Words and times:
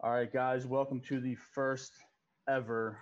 All 0.00 0.12
right, 0.12 0.32
guys, 0.32 0.64
welcome 0.64 1.00
to 1.08 1.18
the 1.18 1.34
first 1.34 1.92
ever 2.48 3.00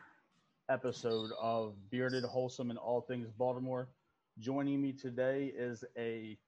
episode 0.70 1.28
of 1.38 1.74
Bearded, 1.90 2.24
Wholesome, 2.24 2.70
and 2.70 2.78
All 2.78 3.02
Things 3.02 3.28
Baltimore. 3.36 3.90
Joining 4.38 4.80
me 4.80 4.94
today 4.94 5.52
is 5.54 5.84
a 5.98 6.38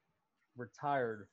retired 0.57 1.27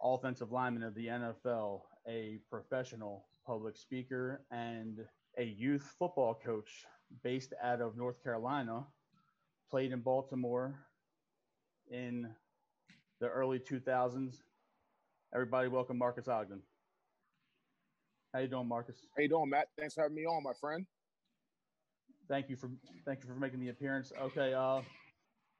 offensive 0.00 0.52
lineman 0.52 0.84
of 0.84 0.94
the 0.94 1.08
NFL, 1.08 1.80
a 2.06 2.38
professional 2.48 3.26
public 3.44 3.76
speaker, 3.76 4.44
and 4.52 5.00
a 5.38 5.44
youth 5.44 5.92
football 5.98 6.32
coach 6.32 6.84
based 7.24 7.52
out 7.60 7.80
of 7.80 7.96
North 7.96 8.22
Carolina. 8.22 8.86
Played 9.72 9.90
in 9.90 10.02
Baltimore 10.02 10.86
in 11.90 12.28
the 13.20 13.26
early 13.26 13.58
2000s. 13.58 14.36
Everybody, 15.34 15.66
welcome 15.66 15.98
Marques 15.98 16.28
Ogden. 16.28 16.62
How 18.32 18.40
you 18.40 18.48
doing, 18.48 18.68
Marques? 18.68 18.96
How 19.16 19.22
you 19.22 19.28
doing, 19.28 19.50
Matt? 19.50 19.68
Thanks 19.78 19.94
for 19.94 20.02
having 20.02 20.16
me 20.16 20.24
on, 20.26 20.42
my 20.42 20.52
friend. 20.60 20.86
Thank 22.28 22.50
you 22.50 22.56
for 22.56 22.70
thank 23.06 23.20
you 23.22 23.28
for 23.28 23.38
making 23.38 23.60
the 23.60 23.68
appearance. 23.68 24.12
Okay, 24.20 24.52
uh, 24.52 24.80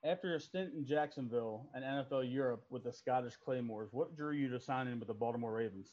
after 0.04 0.34
a 0.34 0.40
stint 0.40 0.72
in 0.76 0.84
Jacksonville 0.84 1.68
and 1.74 1.84
NFL 1.84 2.30
Europe 2.30 2.64
with 2.70 2.84
the 2.84 2.92
Scottish 2.92 3.34
Claymores, 3.44 3.88
what 3.92 4.16
drew 4.16 4.32
you 4.32 4.48
to 4.50 4.60
sign 4.60 4.88
in 4.88 4.98
with 4.98 5.08
the 5.08 5.14
Baltimore 5.14 5.52
Ravens? 5.52 5.92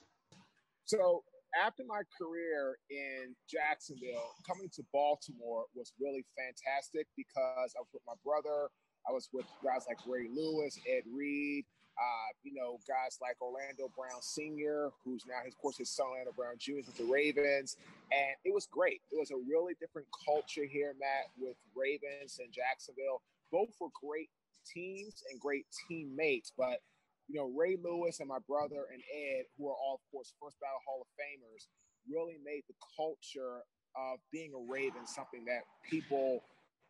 So 0.85 1.23
after 1.63 1.83
my 1.87 2.01
career 2.19 2.77
in 2.89 3.35
Jacksonville, 3.49 4.33
coming 4.47 4.69
to 4.73 4.83
Baltimore 4.91 5.65
was 5.75 5.93
really 6.01 6.25
fantastic 6.35 7.07
because 7.15 7.73
I 7.77 7.79
was 7.79 7.89
with 7.93 8.03
my 8.07 8.17
brother. 8.25 8.69
I 9.07 9.11
was 9.11 9.29
with 9.31 9.45
guys 9.63 9.85
like 9.87 9.99
Ray 10.07 10.27
Lewis, 10.33 10.77
Ed 10.89 11.03
Reed, 11.13 11.65
uh, 11.97 12.29
you 12.43 12.53
know, 12.53 12.79
guys 12.87 13.17
like 13.21 13.37
Orlando 13.41 13.91
Brown 13.95 14.21
Sr., 14.21 14.89
who's 15.05 15.23
now, 15.27 15.45
of 15.45 15.57
course, 15.57 15.77
his 15.77 15.89
son 15.89 16.07
Orlando 16.07 16.33
Brown 16.33 16.55
Jr. 16.57 16.81
with 16.87 16.97
the 16.97 17.05
Ravens. 17.05 17.77
And 18.11 18.35
it 18.45 18.53
was 18.53 18.65
great. 18.65 19.01
It 19.11 19.19
was 19.19 19.31
a 19.31 19.37
really 19.37 19.73
different 19.79 20.07
culture 20.25 20.65
here, 20.65 20.95
Matt, 20.99 21.29
with 21.37 21.55
Ravens 21.75 22.39
and 22.41 22.51
Jacksonville. 22.51 23.21
Both 23.51 23.77
were 23.79 23.93
great 23.93 24.29
teams 24.65 25.23
and 25.29 25.39
great 25.39 25.65
teammates. 25.87 26.51
But, 26.57 26.81
you 27.27 27.37
know, 27.37 27.51
Ray 27.53 27.77
Lewis 27.77 28.19
and 28.19 28.29
my 28.29 28.41
brother 28.47 28.89
and 28.91 29.01
Ed, 29.13 29.45
who 29.57 29.69
are 29.69 29.77
all, 29.77 30.01
of 30.01 30.05
course, 30.11 30.33
first 30.41 30.57
ballot 30.59 30.81
Hall 30.87 31.05
of 31.05 31.09
Famers, 31.13 31.69
really 32.09 32.37
made 32.43 32.63
the 32.67 32.75
culture 32.97 33.61
of 33.95 34.17
being 34.31 34.51
a 34.57 34.71
Raven 34.71 35.05
something 35.05 35.45
that 35.45 35.61
people 35.87 36.41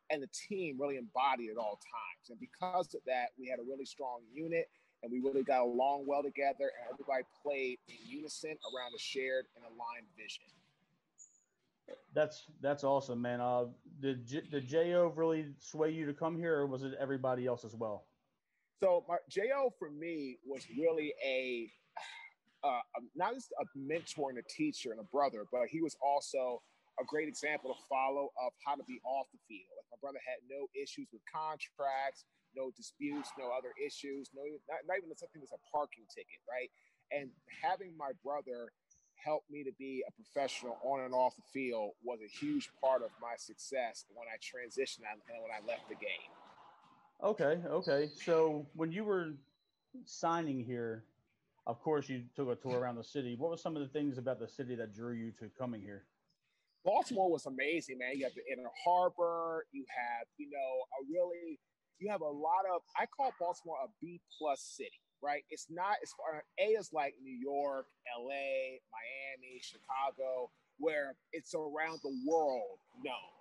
and 0.10 0.22
the 0.22 0.30
team 0.48 0.78
really 0.80 0.98
embodied 0.98 1.50
at 1.50 1.58
all 1.58 1.80
times. 1.80 2.30
And 2.30 2.40
because 2.40 2.94
of 2.94 3.02
that, 3.06 3.36
we 3.38 3.48
had 3.48 3.60
a 3.60 3.64
really 3.64 3.86
strong 3.86 4.22
unit 4.32 4.70
and 5.04 5.12
we 5.12 5.20
really 5.20 5.44
got 5.44 5.62
along 5.62 6.06
well 6.08 6.24
together, 6.24 6.72
and 6.80 6.94
everybody 6.94 7.24
played 7.44 7.78
in 7.88 7.96
unison 8.08 8.52
around 8.52 8.94
a 8.96 9.00
shared 9.00 9.46
and 9.56 9.66
aligned 9.66 10.08
vision. 10.18 10.44
That's 12.14 12.46
that's 12.62 12.84
awesome, 12.84 13.22
man. 13.22 13.42
Uh, 13.42 13.66
did 14.02 14.26
did 14.26 14.68
Jo 14.68 15.12
really 15.16 15.48
sway 15.60 15.92
you 15.92 16.06
to 16.06 16.14
come 16.14 16.38
here, 16.38 16.60
or 16.60 16.68
was 16.68 16.84
it 16.84 16.94
everybody 17.00 17.46
else 17.46 17.66
as 17.66 17.76
well? 17.76 18.06
So 18.82 19.04
my, 19.08 19.18
Jo 19.30 19.74
for 19.78 19.90
me 19.90 20.38
was 20.46 20.66
really 20.78 21.14
a 21.24 21.70
uh, 22.64 22.80
not 23.16 23.34
just 23.34 23.52
a 23.60 23.66
mentor 23.76 24.30
and 24.30 24.40
a 24.40 24.48
teacher 24.50 24.92
and 24.92 25.00
a 25.00 25.08
brother, 25.12 25.44
but 25.52 25.68
he 25.68 25.82
was 25.82 25.98
also 26.02 26.62
a 27.02 27.04
great 27.04 27.28
example 27.28 27.74
to 27.74 27.80
follow 27.90 28.32
of 28.40 28.54
how 28.66 28.76
to 28.76 28.84
be 28.84 29.02
off 29.04 29.28
the 29.34 29.40
field. 29.50 29.68
Like 29.76 29.86
my 29.92 30.00
brother 30.00 30.20
had 30.24 30.40
no 30.48 30.68
issues 30.72 31.08
with 31.12 31.22
contracts, 31.28 32.24
no 32.56 32.72
disputes, 32.76 33.30
no 33.38 33.52
other 33.52 33.74
issues, 33.78 34.30
no 34.34 34.44
not, 34.70 34.80
not 34.88 34.98
even 34.98 35.16
something 35.18 35.42
that's 35.42 35.54
a 35.54 35.64
parking 35.72 36.06
ticket, 36.14 36.40
right? 36.50 36.70
And 37.12 37.30
having 37.62 37.96
my 37.98 38.12
brother 38.24 38.72
help 39.24 39.44
me 39.50 39.64
to 39.64 39.72
be 39.80 40.04
a 40.08 40.12
professional 40.12 40.78
on 40.84 41.02
and 41.02 41.14
off 41.14 41.36
the 41.36 41.44
field 41.54 41.92
was 42.04 42.20
a 42.22 42.28
huge 42.28 42.70
part 42.82 43.02
of 43.02 43.10
my 43.22 43.36
success 43.38 44.06
when 44.14 44.28
I 44.28 44.38
transitioned 44.38 45.08
and 45.08 45.42
when 45.42 45.52
I 45.52 45.66
left 45.66 45.88
the 45.88 45.96
game. 45.96 46.32
Okay, 47.24 47.62
okay. 47.70 48.10
So 48.16 48.66
when 48.76 48.92
you 48.92 49.06
were 49.06 49.34
signing 50.06 50.64
here, 50.64 51.06
of 51.66 51.82
course 51.82 52.10
you 52.10 52.24
took 52.36 52.50
a 52.50 52.56
tour 52.56 52.80
around 52.80 52.96
the 52.96 53.04
city. 53.04 53.36
What 53.38 53.52
were 53.52 53.58
some 53.58 53.78
of 53.78 53.82
the 53.82 53.88
things 53.88 54.18
about 54.18 54.40
the 54.40 54.48
city 54.48 54.76
that 54.76 54.94
drew 54.94 55.14
you 55.14 55.32
to 55.40 55.50
coming 55.58 55.82
here? 55.82 56.04
Baltimore 56.84 57.32
was 57.32 57.46
amazing, 57.46 57.98
man. 57.98 58.12
You 58.16 58.26
have 58.26 58.34
the 58.36 58.44
inner 58.52 58.70
harbor. 58.84 59.66
You 59.72 59.86
have, 59.88 60.28
you 60.38 60.50
know, 60.50 60.84
a 61.00 61.06
really, 61.10 61.60
you 62.00 62.10
have 62.10 62.22
a 62.22 62.30
lot 62.30 62.66
of. 62.74 62.82
I 63.00 63.06
call 63.06 63.34
Baltimore 63.40 63.78
a 63.84 63.88
B 64.02 64.20
plus 64.38 64.62
city, 64.62 65.02
right? 65.22 65.44
It's 65.50 65.68
not 65.70 65.98
as 66.04 66.12
far. 66.14 66.44
A 66.60 66.78
is 66.78 66.92
like 66.94 67.16
New 67.22 67.36
York, 67.36 67.88
L.A., 68.20 68.82
Miami, 68.92 69.62
Chicago, 69.62 70.50
where 70.80 71.16
it's 71.32 71.54
around 71.54 72.00
the 72.04 72.16
world 72.26 72.80
known. 73.04 73.32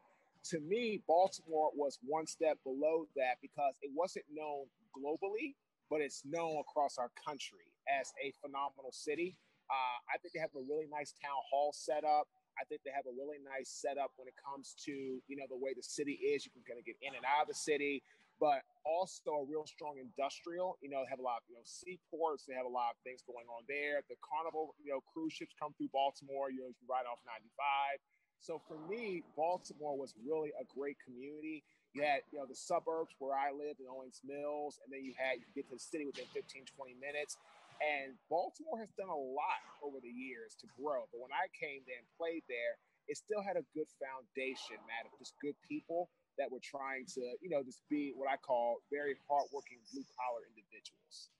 To 0.50 0.60
me, 0.60 1.02
Baltimore 1.06 1.70
was 1.74 1.98
one 2.02 2.26
step 2.26 2.58
below 2.64 3.06
that 3.16 3.38
because 3.40 3.74
it 3.80 3.90
wasn't 3.94 4.24
known 4.32 4.66
globally, 4.90 5.54
but 5.88 6.00
it's 6.00 6.22
known 6.24 6.58
across 6.60 6.98
our 6.98 7.10
country 7.24 7.70
as 7.86 8.12
a 8.22 8.32
phenomenal 8.42 8.90
city. 8.90 9.36
Uh, 9.70 9.98
I 10.12 10.18
think 10.18 10.34
they 10.34 10.40
have 10.40 10.54
a 10.54 10.64
really 10.68 10.86
nice 10.90 11.14
town 11.22 11.38
hall 11.50 11.72
set 11.72 12.04
up. 12.04 12.26
I 12.60 12.64
think 12.68 12.82
they 12.84 12.92
have 12.92 13.08
a 13.08 13.14
really 13.16 13.40
nice 13.40 13.70
setup 13.70 14.12
when 14.20 14.28
it 14.28 14.36
comes 14.36 14.76
to 14.84 14.92
you 14.92 15.36
know 15.36 15.48
the 15.48 15.56
way 15.56 15.72
the 15.72 15.82
city 15.82 16.20
is. 16.20 16.44
You 16.44 16.52
can 16.52 16.60
kind 16.68 16.76
of 16.78 16.84
get 16.84 17.00
in 17.00 17.16
and 17.16 17.24
out 17.24 17.48
of 17.48 17.48
the 17.48 17.56
city, 17.56 18.02
but 18.42 18.66
also 18.82 19.46
a 19.46 19.46
real 19.46 19.62
strong 19.62 20.02
industrial. 20.02 20.74
You 20.82 20.90
know, 20.90 21.06
they 21.06 21.10
have 21.14 21.22
a 21.22 21.24
lot 21.24 21.38
of 21.38 21.46
you 21.46 21.54
know 21.54 21.62
seaports. 21.62 22.42
They 22.42 22.58
have 22.58 22.66
a 22.66 22.74
lot 22.74 22.90
of 22.90 22.98
things 23.06 23.22
going 23.22 23.46
on 23.46 23.62
there. 23.70 24.02
The 24.10 24.18
Carnival, 24.18 24.74
you 24.82 24.90
know, 24.90 24.98
cruise 25.14 25.30
ships 25.30 25.54
come 25.54 25.70
through 25.78 25.94
Baltimore. 25.94 26.50
You 26.50 26.66
know, 26.66 26.70
you 26.74 26.82
ride 26.90 27.06
off 27.06 27.22
95. 27.22 28.02
So 28.42 28.58
for 28.66 28.74
me, 28.90 29.22
Baltimore 29.38 29.94
was 29.94 30.18
really 30.18 30.50
a 30.58 30.66
great 30.74 30.98
community. 31.06 31.62
You 31.94 32.02
had, 32.02 32.26
you 32.34 32.42
know, 32.42 32.50
the 32.50 32.58
suburbs 32.58 33.14
where 33.22 33.38
I 33.38 33.54
lived 33.54 33.78
in 33.78 33.86
Owings 33.86 34.18
Mills, 34.26 34.82
and 34.82 34.90
then 34.90 35.06
you 35.06 35.14
had 35.14 35.38
you 35.38 35.46
get 35.54 35.70
to 35.70 35.78
the 35.78 35.84
city 35.86 36.02
within 36.02 36.26
15, 36.34 36.66
20 36.74 36.98
minutes. 36.98 37.38
And 37.78 38.18
Baltimore 38.26 38.82
has 38.82 38.90
done 38.98 39.10
a 39.10 39.22
lot 39.38 39.62
over 39.86 40.02
the 40.02 40.10
years 40.10 40.58
to 40.58 40.66
grow. 40.74 41.06
But 41.14 41.22
when 41.22 41.30
I 41.30 41.46
came 41.54 41.86
there 41.86 42.02
and 42.02 42.10
played 42.18 42.42
there, 42.50 42.74
it 43.06 43.18
still 43.18 43.42
had 43.42 43.54
a 43.54 43.66
good 43.74 43.90
foundation, 44.02 44.82
Matt, 44.90 45.06
of 45.06 45.14
just 45.22 45.38
good 45.38 45.58
people 45.66 46.10
that 46.38 46.50
were 46.50 46.60
trying 46.62 47.06
to, 47.14 47.20
you 47.40 47.50
know, 47.50 47.62
just 47.62 47.82
be 47.88 48.12
what 48.16 48.28
I 48.30 48.36
call 48.36 48.78
very 48.90 49.16
hardworking 49.28 49.78
blue 49.92 50.04
collar 50.16 50.42
individuals. 50.48 51.30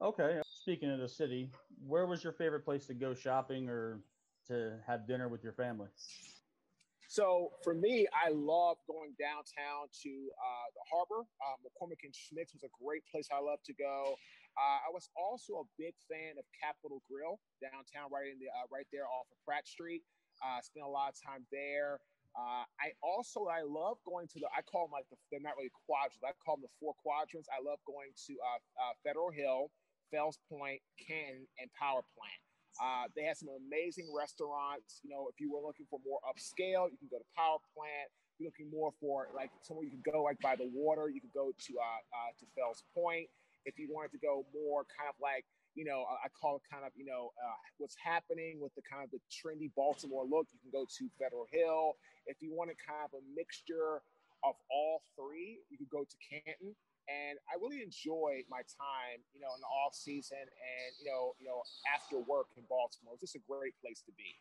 Okay. 0.00 0.40
Speaking 0.62 0.90
of 0.90 0.98
the 0.98 1.08
city, 1.08 1.50
where 1.86 2.06
was 2.06 2.22
your 2.22 2.32
favorite 2.32 2.64
place 2.64 2.86
to 2.86 2.94
go 2.94 3.14
shopping 3.14 3.68
or 3.68 4.00
to 4.48 4.78
have 4.86 5.06
dinner 5.06 5.28
with 5.28 5.42
your 5.42 5.52
family? 5.52 5.88
So 7.12 7.52
for 7.62 7.74
me, 7.74 8.08
I 8.08 8.32
love 8.32 8.80
going 8.88 9.12
downtown 9.20 9.92
to 10.00 10.12
uh, 10.32 10.68
the 10.72 10.84
harbor. 10.88 11.28
Um, 11.44 11.60
McCormick 11.60 12.08
and 12.08 12.14
Schmick's 12.16 12.56
was 12.56 12.64
a 12.64 12.72
great 12.80 13.04
place 13.04 13.28
I 13.28 13.36
love 13.36 13.60
to 13.68 13.74
go. 13.76 14.16
Uh, 14.56 14.88
I 14.88 14.90
was 14.92 15.12
also 15.12 15.60
a 15.60 15.66
big 15.76 15.92
fan 16.08 16.40
of 16.40 16.44
Capital 16.56 17.04
Grille 17.04 17.36
downtown, 17.60 18.08
right 18.08 18.32
in 18.32 18.40
the 18.40 18.48
uh, 18.48 18.64
right 18.72 18.88
there 18.92 19.04
off 19.04 19.28
of 19.28 19.36
Pratt 19.44 19.68
Street. 19.68 20.02
Uh, 20.40 20.64
spent 20.64 20.84
a 20.84 20.88
lot 20.88 21.12
of 21.12 21.16
time 21.20 21.44
there. 21.52 22.00
Uh, 22.32 22.64
I 22.80 22.96
also 23.04 23.52
I 23.52 23.60
love 23.60 24.00
going 24.08 24.24
to 24.32 24.38
the 24.40 24.48
I 24.56 24.64
call 24.64 24.88
them 24.88 24.96
like 24.96 25.04
the, 25.12 25.20
they're 25.28 25.44
not 25.44 25.56
really 25.60 25.72
quadrants. 25.84 26.24
I 26.24 26.32
call 26.40 26.56
them 26.56 26.64
the 26.64 26.74
four 26.80 26.96
quadrants. 27.04 27.48
I 27.52 27.60
love 27.60 27.76
going 27.84 28.08
to 28.08 28.32
uh, 28.40 28.60
uh, 28.80 28.92
Federal 29.04 29.28
Hill, 29.28 29.68
Fells 30.08 30.40
Point, 30.48 30.80
Canton, 30.96 31.44
and 31.60 31.68
Power 31.76 32.00
Plant. 32.16 32.40
Uh, 32.80 33.04
they 33.12 33.28
have 33.28 33.36
some 33.36 33.52
amazing 33.52 34.08
restaurants. 34.16 35.04
You 35.04 35.12
know, 35.12 35.28
if 35.28 35.36
you 35.36 35.52
were 35.52 35.60
looking 35.60 35.84
for 35.92 36.00
more 36.08 36.24
upscale, 36.24 36.88
you 36.88 36.96
can 36.96 37.12
go 37.12 37.20
to 37.20 37.28
Power 37.36 37.60
Plant. 37.76 38.08
If 38.32 38.40
you're 38.40 38.48
looking 38.48 38.72
more 38.72 38.96
for 38.96 39.28
like 39.36 39.52
somewhere 39.60 39.84
you 39.84 39.92
can 39.92 40.04
go 40.08 40.24
like 40.24 40.40
by 40.40 40.56
the 40.56 40.72
water, 40.72 41.12
you 41.12 41.20
could 41.20 41.36
go 41.36 41.52
to 41.52 41.72
uh, 41.76 42.00
uh, 42.16 42.30
to 42.40 42.44
Fells 42.56 42.80
Point. 42.96 43.28
If 43.68 43.76
you 43.76 43.92
wanted 43.92 44.16
to 44.16 44.20
go 44.24 44.48
more 44.56 44.88
kind 44.88 45.12
of 45.12 45.20
like 45.20 45.44
you 45.74 45.84
know, 45.84 46.04
I 46.04 46.28
call 46.28 46.56
it 46.56 46.62
kind 46.68 46.84
of, 46.84 46.92
you 46.94 47.04
know, 47.04 47.32
uh, 47.40 47.56
what's 47.78 47.96
happening 47.96 48.60
with 48.60 48.74
the 48.74 48.82
kind 48.84 49.04
of 49.04 49.10
the 49.10 49.20
trendy 49.32 49.70
Baltimore 49.74 50.24
look. 50.24 50.48
You 50.52 50.60
can 50.60 50.72
go 50.72 50.84
to 50.84 51.02
Federal 51.18 51.46
Hill. 51.50 51.96
If 52.26 52.40
you 52.40 52.52
want 52.52 52.70
to 52.70 52.76
kind 52.76 53.08
of 53.08 53.16
a 53.16 53.22
mixture 53.34 54.04
of 54.44 54.54
all 54.70 55.02
three, 55.16 55.64
you 55.70 55.78
could 55.78 55.90
go 55.90 56.04
to 56.04 56.16
Canton. 56.20 56.76
And 57.10 57.38
I 57.50 57.58
really 57.58 57.82
enjoyed 57.82 58.46
my 58.46 58.62
time, 58.78 59.18
you 59.34 59.40
know, 59.40 59.50
in 59.56 59.60
the 59.60 59.72
off 59.82 59.94
season 59.94 60.38
and 60.38 60.90
you 61.02 61.10
know, 61.10 61.34
you 61.40 61.46
know, 61.48 61.66
after 61.90 62.18
work 62.22 62.54
in 62.56 62.62
Baltimore. 62.68 63.18
It's 63.18 63.32
just 63.32 63.34
a 63.34 63.44
great 63.48 63.74
place 63.82 64.02
to 64.06 64.12
be. 64.14 64.38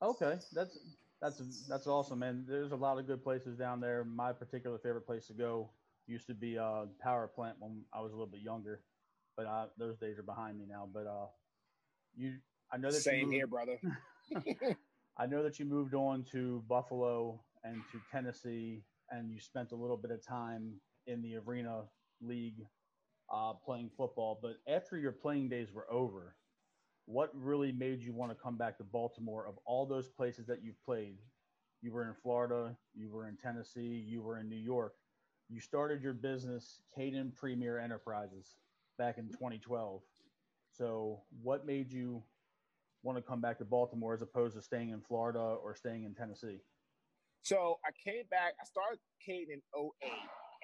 Okay, 0.00 0.40
that's 0.52 0.78
that's 1.20 1.66
that's 1.68 1.86
awesome, 1.86 2.20
man. 2.20 2.44
There's 2.48 2.72
a 2.72 2.76
lot 2.76 2.98
of 2.98 3.06
good 3.06 3.22
places 3.22 3.56
down 3.56 3.80
there. 3.80 4.04
My 4.04 4.32
particular 4.32 4.78
favorite 4.78 5.06
place 5.06 5.26
to 5.26 5.34
go 5.34 5.70
used 6.06 6.26
to 6.26 6.34
be 6.34 6.58
uh, 6.58 6.86
Power 7.00 7.28
Plant 7.28 7.56
when 7.60 7.82
I 7.92 8.00
was 8.00 8.12
a 8.12 8.14
little 8.14 8.30
bit 8.30 8.40
younger, 8.40 8.80
but 9.36 9.46
uh, 9.46 9.66
those 9.78 9.98
days 9.98 10.18
are 10.18 10.22
behind 10.22 10.58
me 10.58 10.66
now. 10.68 10.88
But 10.92 11.06
uh, 11.06 11.26
you, 12.16 12.34
I 12.72 12.76
know 12.76 12.90
that 12.90 13.00
same 13.00 13.24
moved, 13.24 13.34
here, 13.34 13.46
brother. 13.46 13.78
I 15.18 15.26
know 15.26 15.42
that 15.42 15.58
you 15.58 15.64
moved 15.64 15.94
on 15.94 16.24
to 16.32 16.62
Buffalo 16.68 17.40
and 17.62 17.82
to 17.92 18.00
Tennessee, 18.10 18.82
and 19.10 19.30
you 19.30 19.40
spent 19.40 19.72
a 19.72 19.76
little 19.76 19.96
bit 19.96 20.10
of 20.10 20.24
time 20.24 20.74
in 21.06 21.22
the 21.22 21.36
Arena 21.36 21.82
League 22.20 22.66
uh, 23.32 23.52
playing 23.64 23.90
football. 23.96 24.38
But 24.40 24.56
after 24.72 24.96
your 24.96 25.12
playing 25.12 25.48
days 25.48 25.72
were 25.72 25.90
over, 25.90 26.36
what 27.06 27.30
really 27.34 27.72
made 27.72 28.02
you 28.02 28.12
want 28.12 28.32
to 28.32 28.42
come 28.42 28.56
back 28.56 28.78
to 28.78 28.84
Baltimore 28.84 29.46
of 29.46 29.58
all 29.66 29.86
those 29.86 30.08
places 30.08 30.46
that 30.46 30.62
you've 30.62 30.82
played? 30.84 31.18
You 31.82 31.92
were 31.92 32.08
in 32.08 32.14
Florida, 32.22 32.76
you 32.94 33.10
were 33.10 33.28
in 33.28 33.36
Tennessee, 33.36 34.04
you 34.08 34.22
were 34.22 34.38
in 34.38 34.48
New 34.48 34.56
York. 34.56 34.94
You 35.50 35.60
started 35.60 36.02
your 36.02 36.14
business, 36.14 36.80
Caden 36.96 37.34
Premier 37.34 37.78
Enterprises, 37.78 38.56
back 38.96 39.18
in 39.18 39.28
2012. 39.28 40.02
So, 40.72 41.22
what 41.42 41.66
made 41.66 41.90
you 41.92 42.22
want 43.02 43.18
to 43.18 43.22
come 43.22 43.40
back 43.40 43.58
to 43.58 43.64
Baltimore 43.64 44.14
as 44.14 44.22
opposed 44.22 44.56
to 44.56 44.62
staying 44.62 44.90
in 44.90 45.00
Florida 45.00 45.38
or 45.38 45.74
staying 45.74 46.04
in 46.04 46.14
Tennessee? 46.14 46.60
So, 47.42 47.78
I 47.84 47.90
came 47.92 48.24
back, 48.30 48.54
I 48.60 48.64
started 48.64 48.98
Caden 49.22 49.52
in 49.52 49.62
08. 49.76 50.10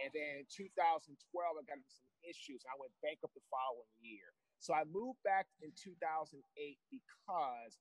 And 0.01 0.09
then 0.17 0.41
in 0.41 0.47
2012, 0.49 1.13
I 1.13 1.63
got 1.69 1.77
into 1.77 1.93
some 1.93 2.09
issues. 2.25 2.65
I 2.65 2.75
went 2.81 2.89
bankrupt 3.05 3.37
the 3.37 3.45
following 3.53 3.93
year. 4.01 4.33
So 4.61 4.73
I 4.73 4.85
moved 4.89 5.21
back 5.25 5.49
in 5.61 5.73
2008 5.77 6.41
because 6.89 7.81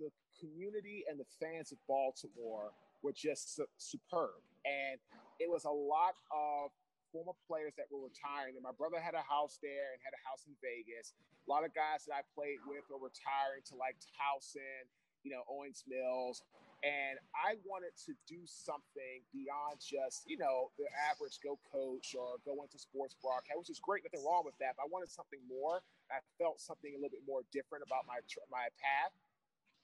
the 0.00 0.12
community 0.40 1.04
and 1.08 1.20
the 1.20 1.28
fans 1.40 1.72
of 1.72 1.78
Baltimore 1.88 2.72
were 3.04 3.12
just 3.12 3.56
su- 3.56 3.74
superb. 3.76 4.40
And 4.64 5.00
it 5.40 5.48
was 5.48 5.64
a 5.64 5.72
lot 5.72 6.16
of 6.32 6.72
former 7.14 7.38
players 7.46 7.78
that 7.78 7.86
were 7.94 8.02
retiring. 8.02 8.58
And 8.58 8.66
my 8.66 8.74
brother 8.74 8.98
had 8.98 9.14
a 9.14 9.22
house 9.22 9.62
there 9.62 9.94
and 9.94 10.02
had 10.02 10.10
a 10.18 10.22
house 10.26 10.42
in 10.50 10.58
Vegas. 10.58 11.14
A 11.14 11.46
lot 11.46 11.62
of 11.62 11.70
guys 11.70 12.02
that 12.10 12.18
I 12.18 12.22
played 12.34 12.58
with 12.66 12.82
were 12.90 12.98
retiring 12.98 13.62
to 13.70 13.78
like 13.78 13.94
Towson, 14.18 14.90
you 15.22 15.30
know, 15.30 15.46
Owings 15.46 15.86
Mills. 15.86 16.42
And 16.82 17.16
I 17.32 17.56
wanted 17.64 17.96
to 18.04 18.12
do 18.28 18.44
something 18.44 19.24
beyond 19.32 19.80
just, 19.80 20.28
you 20.28 20.36
know, 20.36 20.68
the 20.76 20.84
average 21.08 21.40
go 21.40 21.56
coach 21.64 22.12
or 22.12 22.36
go 22.44 22.60
into 22.60 22.76
sports 22.76 23.16
broadcast, 23.22 23.56
which 23.56 23.72
is 23.72 23.80
great, 23.80 24.04
nothing 24.04 24.20
wrong 24.20 24.44
with 24.44 24.58
that. 24.60 24.76
But 24.76 24.84
I 24.84 24.88
wanted 24.92 25.08
something 25.08 25.40
more. 25.48 25.80
I 26.12 26.20
felt 26.36 26.60
something 26.60 26.92
a 26.92 27.00
little 27.00 27.14
bit 27.14 27.24
more 27.24 27.40
different 27.56 27.88
about 27.88 28.04
my 28.04 28.20
my 28.52 28.68
path. 28.76 29.16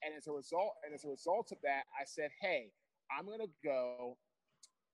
And 0.05 0.12
as 0.12 0.29
a 0.29 0.35
result, 0.35 0.77
and 0.85 0.93
as 0.93 1.09
a 1.09 1.12
result 1.12 1.53
of 1.56 1.61
that, 1.65 1.88
I 1.97 2.05
said, 2.05 2.37
hey, 2.37 2.69
I'm 3.09 3.25
gonna 3.25 3.53
go 3.65 4.17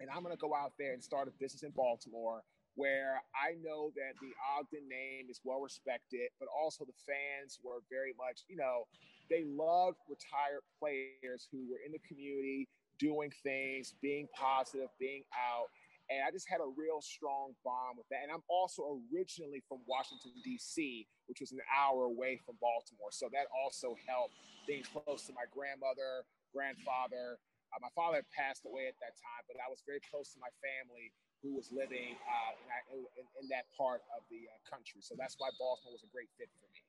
and 0.01 0.11
I'm 0.11 0.23
gonna 0.23 0.37
go 0.37 0.55
out 0.55 0.73
there 0.79 0.93
and 0.93 1.03
start 1.03 1.29
a 1.29 1.33
business 1.39 1.63
in 1.63 1.71
Baltimore 1.71 2.43
where 2.77 3.23
I 3.33 3.57
know 3.65 3.91
that 3.97 4.13
the 4.21 4.33
Ogden 4.53 4.87
name 4.89 5.29
is 5.31 5.41
well 5.45 5.61
respected, 5.61 6.29
but 6.39 6.49
also 6.53 6.85
the 6.85 6.97
fans 7.09 7.59
were 7.65 7.81
very 7.89 8.13
much, 8.21 8.45
you 8.49 8.57
know, 8.57 8.85
they 9.31 9.45
loved 9.49 9.97
retired 10.09 10.61
players 10.79 11.49
who 11.51 11.65
were 11.73 11.81
in 11.85 11.91
the 11.91 12.03
community 12.07 12.69
doing 13.01 13.33
things, 13.43 13.97
being 14.01 14.29
positive, 14.37 14.89
being 15.01 15.25
out. 15.33 15.69
And 16.09 16.23
I 16.23 16.31
just 16.31 16.47
had 16.49 16.61
a 16.61 16.71
real 16.77 17.01
strong 17.03 17.57
bond 17.65 17.99
with 17.99 18.07
that. 18.13 18.23
And 18.23 18.31
I'm 18.31 18.45
also 18.47 19.03
originally 19.11 19.65
from 19.67 19.83
Washington, 19.89 20.31
D.C., 20.45 21.09
which 21.27 21.41
was 21.41 21.51
an 21.51 21.65
hour 21.67 22.05
away 22.05 22.39
from 22.47 22.55
Baltimore. 22.61 23.11
So 23.11 23.27
that 23.33 23.51
also 23.51 23.97
helped 24.07 24.39
being 24.69 24.85
close 24.87 25.27
to 25.27 25.33
my 25.33 25.51
grandmother, 25.51 26.23
grandfather. 26.55 27.43
Uh, 27.75 27.83
my 27.83 27.93
father 27.95 28.23
passed 28.31 28.65
away 28.65 28.87
at 28.87 28.97
that 29.03 29.19
time, 29.19 29.43
but 29.51 29.57
I 29.59 29.69
was 29.69 29.83
very 29.87 30.01
close 30.07 30.33
to 30.35 30.39
my 30.41 30.53
family 30.63 31.13
who 31.43 31.55
was 31.55 31.71
living 31.71 32.17
uh, 32.25 32.53
in, 32.95 33.05
in, 33.19 33.25
in, 33.43 33.45
that 33.49 33.67
part 33.77 34.03
of 34.17 34.25
the 34.31 34.49
uh, 34.49 34.57
country. 34.65 35.03
So 35.03 35.15
that's 35.19 35.37
why 35.39 35.51
Baltimore 35.59 35.93
was 35.93 36.03
a 36.03 36.11
great 36.11 36.31
fit 36.39 36.49
for 36.57 36.67
me. 36.73 36.81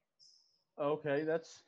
Okay, 0.80 1.24
that's 1.24 1.64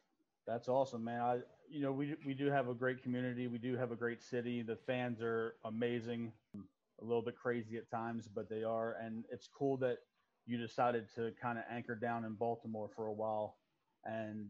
that's 0.46 0.70
awesome, 0.70 1.04
man. 1.04 1.22
I, 1.22 1.40
you 1.70 1.82
know, 1.82 1.92
we 1.92 2.16
we 2.26 2.34
do 2.34 2.50
have 2.50 2.70
a 2.70 2.74
great 2.74 3.04
community. 3.04 3.48
We 3.48 3.58
do 3.58 3.76
have 3.76 3.92
a 3.92 3.96
great 3.96 4.22
city. 4.22 4.62
The 4.62 4.76
fans 4.76 5.22
are 5.22 5.56
amazing. 5.66 6.32
A 6.56 7.06
little 7.06 7.22
bit 7.22 7.36
crazy 7.38 7.78
at 7.78 7.90
times, 7.90 8.28
but 8.28 8.50
they 8.50 8.64
are, 8.64 8.98
and 9.02 9.24
it's 9.32 9.48
cool 9.48 9.78
that 9.78 10.00
you 10.46 10.58
decided 10.58 11.08
to 11.16 11.32
kind 11.42 11.58
of 11.58 11.64
anchor 11.72 11.96
down 11.96 12.26
in 12.26 12.34
Baltimore 12.34 12.90
for 12.94 13.08
a 13.08 13.14
while 13.14 13.56
and 14.06 14.50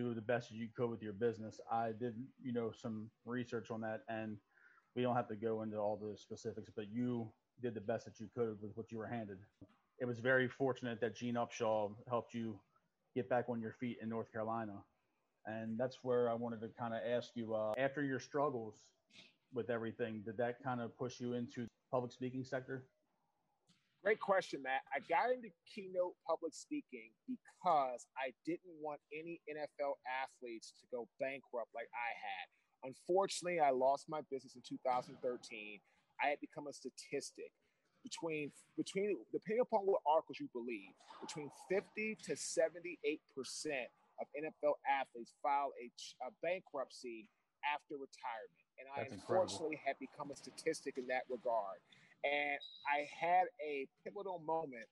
do 0.00 0.14
the 0.14 0.20
best 0.20 0.50
that 0.50 0.56
you 0.56 0.68
could 0.76 0.90
with 0.90 1.02
your 1.02 1.12
business. 1.12 1.60
I 1.70 1.92
did, 1.98 2.14
you 2.42 2.52
know, 2.52 2.70
some 2.70 3.10
research 3.24 3.70
on 3.70 3.80
that, 3.82 4.02
and 4.08 4.36
we 4.94 5.02
don't 5.02 5.16
have 5.16 5.28
to 5.28 5.36
go 5.36 5.62
into 5.62 5.76
all 5.76 5.96
the 5.96 6.16
specifics, 6.16 6.70
but 6.74 6.86
you 6.90 7.30
did 7.60 7.74
the 7.74 7.80
best 7.80 8.04
that 8.04 8.20
you 8.20 8.28
could 8.34 8.56
with 8.62 8.76
what 8.76 8.92
you 8.92 8.98
were 8.98 9.06
handed. 9.06 9.38
It 10.00 10.06
was 10.06 10.20
very 10.20 10.48
fortunate 10.48 11.00
that 11.00 11.16
Gene 11.16 11.34
Upshaw 11.34 11.90
helped 12.08 12.34
you 12.34 12.58
get 13.14 13.28
back 13.28 13.46
on 13.48 13.60
your 13.60 13.72
feet 13.72 13.98
in 14.00 14.08
North 14.08 14.30
Carolina 14.30 14.74
and 15.48 15.78
that's 15.78 15.98
where 16.02 16.30
I 16.30 16.34
wanted 16.34 16.60
to 16.60 16.68
kind 16.78 16.94
of 16.94 17.00
ask 17.08 17.30
you 17.34 17.54
uh, 17.54 17.72
after 17.78 18.02
your 18.02 18.20
struggles 18.20 18.82
with 19.52 19.70
everything, 19.70 20.22
did 20.24 20.36
that 20.36 20.62
kind 20.62 20.80
of 20.80 20.96
push 20.96 21.20
you 21.20 21.32
into 21.32 21.62
the 21.62 21.68
public 21.90 22.12
speaking 22.12 22.44
sector? 22.44 22.84
Great 24.04 24.20
question, 24.20 24.62
Matt. 24.62 24.86
I 24.94 25.02
got 25.10 25.34
into 25.34 25.50
keynote 25.66 26.14
public 26.22 26.54
speaking 26.54 27.10
because 27.26 28.06
I 28.14 28.30
didn't 28.46 28.78
want 28.78 29.00
any 29.10 29.42
NFL 29.50 29.98
athletes 30.06 30.72
to 30.78 30.84
go 30.94 31.08
bankrupt 31.18 31.74
like 31.74 31.90
I 31.90 32.10
had. 32.14 32.46
Unfortunately, 32.94 33.58
I 33.58 33.70
lost 33.74 34.06
my 34.06 34.22
business 34.30 34.54
in 34.54 34.62
2013. 34.62 35.18
I 36.22 36.30
had 36.30 36.38
become 36.38 36.70
a 36.70 36.72
statistic 36.72 37.50
between 38.06 38.54
between 38.78 39.18
depending 39.34 39.60
upon 39.60 39.82
what 39.82 40.00
articles 40.06 40.38
you 40.38 40.48
believe, 40.54 40.94
between 41.20 41.50
50 41.68 42.18
to 42.30 42.36
78 42.36 43.20
percent 43.34 43.90
of 44.22 44.26
NFL 44.34 44.78
athletes 44.86 45.34
file 45.42 45.74
a, 45.78 45.90
a 46.26 46.30
bankruptcy 46.42 47.26
after 47.66 47.98
retirement. 47.98 48.66
And 48.78 48.86
I 48.94 49.10
unfortunately 49.10 49.78
incredible. 49.78 49.90
had 49.90 49.96
become 49.98 50.30
a 50.30 50.36
statistic 50.38 50.98
in 50.98 51.06
that 51.10 51.26
regard. 51.26 51.82
And 52.28 52.60
I 52.84 53.08
had 53.08 53.48
a 53.64 53.88
pivotal 54.04 54.40
moment 54.44 54.84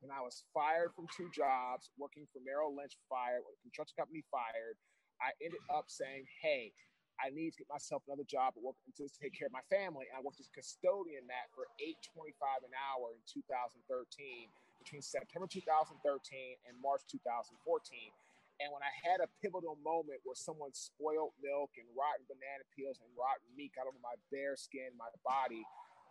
when 0.00 0.14
I 0.14 0.22
was 0.22 0.46
fired 0.54 0.94
from 0.94 1.10
two 1.10 1.30
jobs, 1.34 1.90
working 1.98 2.26
for 2.30 2.38
Merrill 2.46 2.74
Lynch, 2.74 2.94
fired, 3.10 3.42
a 3.42 3.54
construction 3.66 3.98
company 3.98 4.22
fired. 4.30 4.78
I 5.18 5.34
ended 5.42 5.62
up 5.74 5.90
saying, 5.90 6.26
hey, 6.42 6.70
I 7.18 7.30
need 7.34 7.54
to 7.54 7.66
get 7.66 7.70
myself 7.70 8.02
another 8.06 8.26
job 8.26 8.54
work 8.58 8.78
to 8.98 9.06
take 9.18 9.34
care 9.34 9.50
of 9.50 9.54
my 9.54 9.62
family. 9.70 10.06
And 10.10 10.18
I 10.18 10.22
worked 10.22 10.38
as 10.42 10.50
a 10.50 10.54
custodian 10.54 11.26
that 11.30 11.50
for 11.54 11.66
eight 11.82 11.98
twenty-five 12.14 12.62
an 12.66 12.74
hour 12.74 13.14
in 13.14 13.22
2013, 13.26 14.50
between 14.82 15.02
September 15.02 15.46
2013 15.50 15.98
and 16.66 16.74
March 16.82 17.02
2014. 17.10 17.54
And 18.62 18.70
when 18.70 18.82
I 18.86 18.94
had 19.06 19.18
a 19.22 19.30
pivotal 19.42 19.78
moment 19.82 20.22
where 20.22 20.38
someone 20.38 20.74
spoiled 20.74 21.34
milk 21.42 21.74
and 21.78 21.86
rotten 21.98 22.26
banana 22.30 22.62
peels 22.74 22.98
and 23.02 23.10
rotten 23.18 23.46
meat 23.58 23.74
got 23.74 23.90
over 23.90 23.98
my 24.02 24.14
bare 24.30 24.54
skin, 24.58 24.94
my 24.98 25.10
body, 25.26 25.62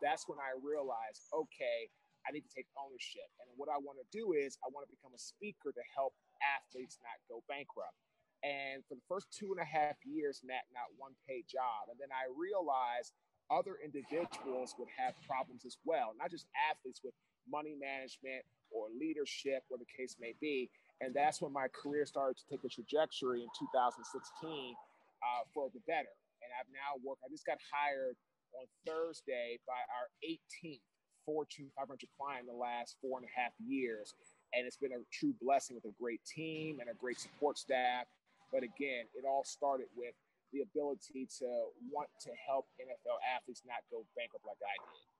that's 0.01 0.27
when 0.27 0.41
I 0.41 0.57
realized, 0.59 1.23
okay, 1.31 1.87
I 2.27 2.33
need 2.33 2.45
to 2.45 2.53
take 2.53 2.69
ownership. 2.77 3.25
And 3.41 3.49
what 3.57 3.69
I 3.69 3.77
want 3.81 3.97
to 3.97 4.07
do 4.13 4.33
is 4.33 4.57
I 4.61 4.69
want 4.69 4.85
to 4.85 4.91
become 4.93 5.13
a 5.13 5.21
speaker 5.21 5.73
to 5.73 5.83
help 5.93 6.13
athletes 6.41 7.01
not 7.01 7.17
go 7.29 7.41
bankrupt. 7.49 7.97
And 8.41 8.81
for 8.89 8.97
the 8.97 9.05
first 9.05 9.29
two 9.29 9.53
and 9.53 9.61
a 9.61 9.67
half 9.67 9.97
years, 10.01 10.41
Matt, 10.41 10.65
not 10.73 10.89
one 10.97 11.13
paid 11.29 11.45
job. 11.45 11.93
And 11.93 11.97
then 12.01 12.09
I 12.09 12.29
realized 12.33 13.13
other 13.53 13.77
individuals 13.83 14.73
would 14.81 14.89
have 14.97 15.13
problems 15.29 15.65
as 15.65 15.77
well, 15.85 16.17
not 16.17 16.33
just 16.33 16.49
athletes 16.57 17.01
with 17.05 17.13
money 17.45 17.77
management 17.77 18.41
or 18.71 18.87
leadership, 18.93 19.61
or 19.69 19.77
the 19.77 19.89
case 19.89 20.15
may 20.17 20.33
be. 20.39 20.69
And 21.01 21.13
that's 21.13 21.41
when 21.41 21.51
my 21.51 21.67
career 21.69 22.05
started 22.05 22.37
to 22.37 22.45
take 22.49 22.63
a 22.63 22.71
trajectory 22.71 23.41
in 23.43 23.49
2016 23.59 24.01
uh, 24.01 25.43
for 25.53 25.69
the 25.73 25.81
better. 25.85 26.13
And 26.41 26.49
I've 26.57 26.69
now 26.73 26.97
worked, 27.03 27.21
I 27.25 27.29
just 27.29 27.45
got 27.45 27.61
hired 27.69 28.15
on 28.57 28.65
Thursday 28.85 29.59
by 29.67 29.79
our 29.91 30.07
18th 30.23 30.81
Fortune 31.25 31.69
500 31.77 31.99
client 32.17 32.41
in 32.41 32.47
the 32.47 32.57
last 32.57 32.97
four 33.01 33.19
and 33.19 33.27
a 33.27 33.33
half 33.39 33.53
years. 33.61 34.13
And 34.53 34.65
it's 34.65 34.77
been 34.77 34.91
a 34.91 35.03
true 35.11 35.33
blessing 35.41 35.75
with 35.75 35.85
a 35.85 35.95
great 36.01 36.21
team 36.25 36.79
and 36.79 36.89
a 36.89 36.97
great 36.97 37.19
support 37.19 37.57
staff. 37.57 38.05
But 38.51 38.63
again, 38.63 39.07
it 39.15 39.23
all 39.23 39.43
started 39.45 39.87
with 39.95 40.13
the 40.51 40.61
ability 40.61 41.27
to 41.39 41.47
want 41.89 42.09
to 42.21 42.31
help 42.47 42.67
NFL 42.81 43.17
athletes 43.23 43.63
not 43.65 43.79
go 43.89 44.03
bankrupt 44.17 44.45
like 44.45 44.59
I 44.59 44.75
did. 44.91 45.11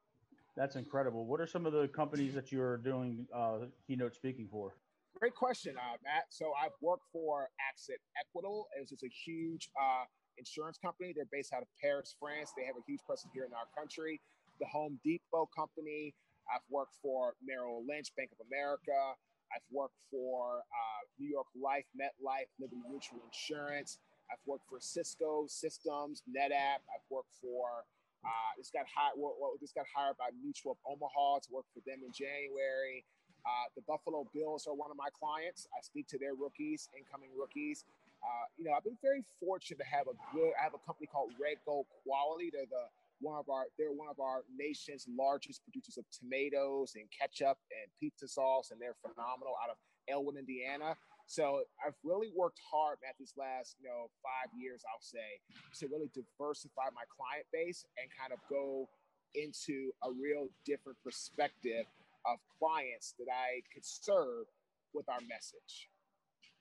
That's 0.58 0.76
incredible. 0.76 1.26
What 1.26 1.40
are 1.40 1.48
some 1.48 1.66
of 1.66 1.72
the 1.72 1.88
companies 1.88 2.34
that 2.34 2.52
you're 2.52 2.78
doing 2.78 3.26
uh, 3.34 3.72
keynote 3.88 4.16
speaking 4.16 4.50
for? 4.52 4.76
Great 5.18 5.36
question, 5.36 5.76
uh, 5.78 5.96
Matt. 6.04 6.26
So 6.30 6.52
I've 6.62 6.76
worked 6.82 7.06
for 7.14 7.48
AXA 7.62 7.96
Equitable. 8.20 8.68
It's 8.78 8.90
just 8.90 9.04
a 9.04 9.10
huge 9.26 9.70
uh, 9.80 10.04
insurance 10.38 10.78
company. 10.78 11.14
They're 11.16 11.30
based 11.32 11.54
out 11.54 11.62
of 11.62 11.68
Paris, 11.82 12.16
France. 12.20 12.52
They 12.56 12.66
have 12.66 12.76
a 12.76 12.86
huge 12.88 13.02
presence 13.06 13.32
here 13.34 13.46
in 13.46 13.54
our 13.54 13.68
country. 13.78 14.22
The 14.60 14.68
Home 14.68 15.00
Depot 15.04 15.50
company. 15.56 16.14
I've 16.50 16.66
worked 16.70 16.96
for 17.02 17.34
Merrill 17.46 17.84
Lynch, 17.88 18.12
Bank 18.18 18.32
of 18.32 18.46
America. 18.48 19.16
I've 19.54 19.66
worked 19.72 20.00
for 20.10 20.64
uh, 20.64 21.02
New 21.20 21.28
York 21.28 21.48
Life, 21.56 21.86
MetLife, 21.96 22.48
Liberty 22.60 22.82
Mutual 22.90 23.20
Insurance. 23.26 24.00
I've 24.32 24.42
worked 24.48 24.68
for 24.70 24.80
Cisco 24.80 25.46
Systems, 25.48 26.24
NetApp. 26.28 26.80
I've 26.88 27.08
worked 27.10 27.36
for 27.42 27.84
uh, 28.22 28.54
just 28.58 28.74
got 28.74 28.86
hired. 28.86 29.18
Well, 29.18 29.58
just 29.60 29.74
got 29.74 29.86
hired 29.90 30.18
by 30.18 30.30
Mutual 30.38 30.78
of 30.78 30.80
Omaha 30.86 31.42
to 31.46 31.50
work 31.50 31.66
for 31.74 31.82
them 31.90 32.06
in 32.06 32.14
January. 32.14 33.04
Uh, 33.42 33.66
the 33.74 33.82
Buffalo 33.90 34.30
Bills 34.30 34.70
are 34.70 34.78
one 34.78 34.94
of 34.94 34.98
my 34.98 35.10
clients. 35.18 35.66
I 35.74 35.82
speak 35.82 36.06
to 36.14 36.18
their 36.22 36.38
rookies, 36.38 36.86
incoming 36.94 37.34
rookies. 37.34 37.86
Uh, 38.22 38.46
you 38.58 38.66
know, 38.66 38.74
I've 38.78 38.86
been 38.86 39.02
very 39.02 39.26
fortunate 39.42 39.82
to 39.82 39.90
have 39.90 40.06
a 40.06 40.16
good. 40.34 40.54
I 40.54 40.64
have 40.64 40.78
a 40.78 40.84
company 40.86 41.10
called 41.10 41.34
Red 41.42 41.58
Gold 41.66 41.90
Quality. 42.06 42.54
They're 42.54 42.70
the 42.70 42.86
one 43.22 43.38
of 43.38 43.50
our 43.50 43.66
they're 43.78 43.94
one 43.94 44.10
of 44.10 44.20
our 44.20 44.46
nation's 44.54 45.06
largest 45.10 45.62
producers 45.66 45.98
of 45.98 46.06
tomatoes 46.10 46.94
and 46.94 47.06
ketchup 47.10 47.58
and 47.74 47.86
pizza 48.00 48.28
sauce, 48.28 48.70
and 48.70 48.82
they're 48.82 48.98
phenomenal 49.02 49.58
out 49.64 49.70
of 49.74 49.78
Elwood, 50.10 50.38
Indiana. 50.38 50.98
So 51.26 51.64
I've 51.80 51.96
really 52.04 52.30
worked 52.36 52.60
hard 52.60 52.98
at 53.08 53.16
these 53.18 53.34
last, 53.38 53.78
you 53.80 53.88
know, 53.88 54.12
five 54.20 54.52
years, 54.52 54.84
I'll 54.84 55.00
say, 55.00 55.40
to 55.80 55.88
really 55.88 56.12
diversify 56.12 56.92
my 56.94 57.08
client 57.08 57.48
base 57.54 57.86
and 57.96 58.10
kind 58.20 58.34
of 58.34 58.40
go 58.50 58.90
into 59.34 59.94
a 60.04 60.12
real 60.12 60.50
different 60.66 60.98
perspective 61.04 61.88
of 62.26 62.38
clients 62.60 63.16
that 63.18 63.32
I 63.32 63.64
could 63.74 63.86
serve 63.86 64.46
with 64.94 65.08
our 65.08 65.22
message. 65.24 65.88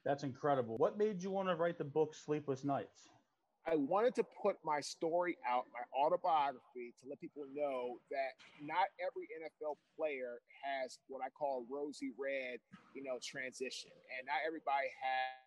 That's 0.05 0.23
incredible. 0.25 0.79
What 0.79 0.97
made 0.97 1.23
you 1.23 1.31
want 1.31 1.49
to 1.49 1.55
write 1.55 1.79
the 1.79 1.85
book 1.85 2.15
Sleepless 2.15 2.65
Nights? 2.65 3.11
I 3.69 3.77
wanted 3.77 4.15
to 4.17 4.25
put 4.41 4.57
my 4.65 4.81
story 4.81 5.37
out, 5.47 5.67
my 5.69 5.85
autobiography, 5.93 6.97
to 7.03 7.09
let 7.09 7.21
people 7.21 7.45
know 7.53 8.01
that 8.11 8.33
not 8.65 8.89
every 8.97 9.29
NFL 9.37 9.77
player 9.97 10.41
has 10.65 10.99
what 11.09 11.21
I 11.21 11.29
call 11.29 11.67
rosy 11.69 12.13
red, 12.17 12.59
you 12.97 13.05
know, 13.05 13.21
transition, 13.21 13.93
and 14.17 14.25
not 14.25 14.41
everybody 14.47 14.89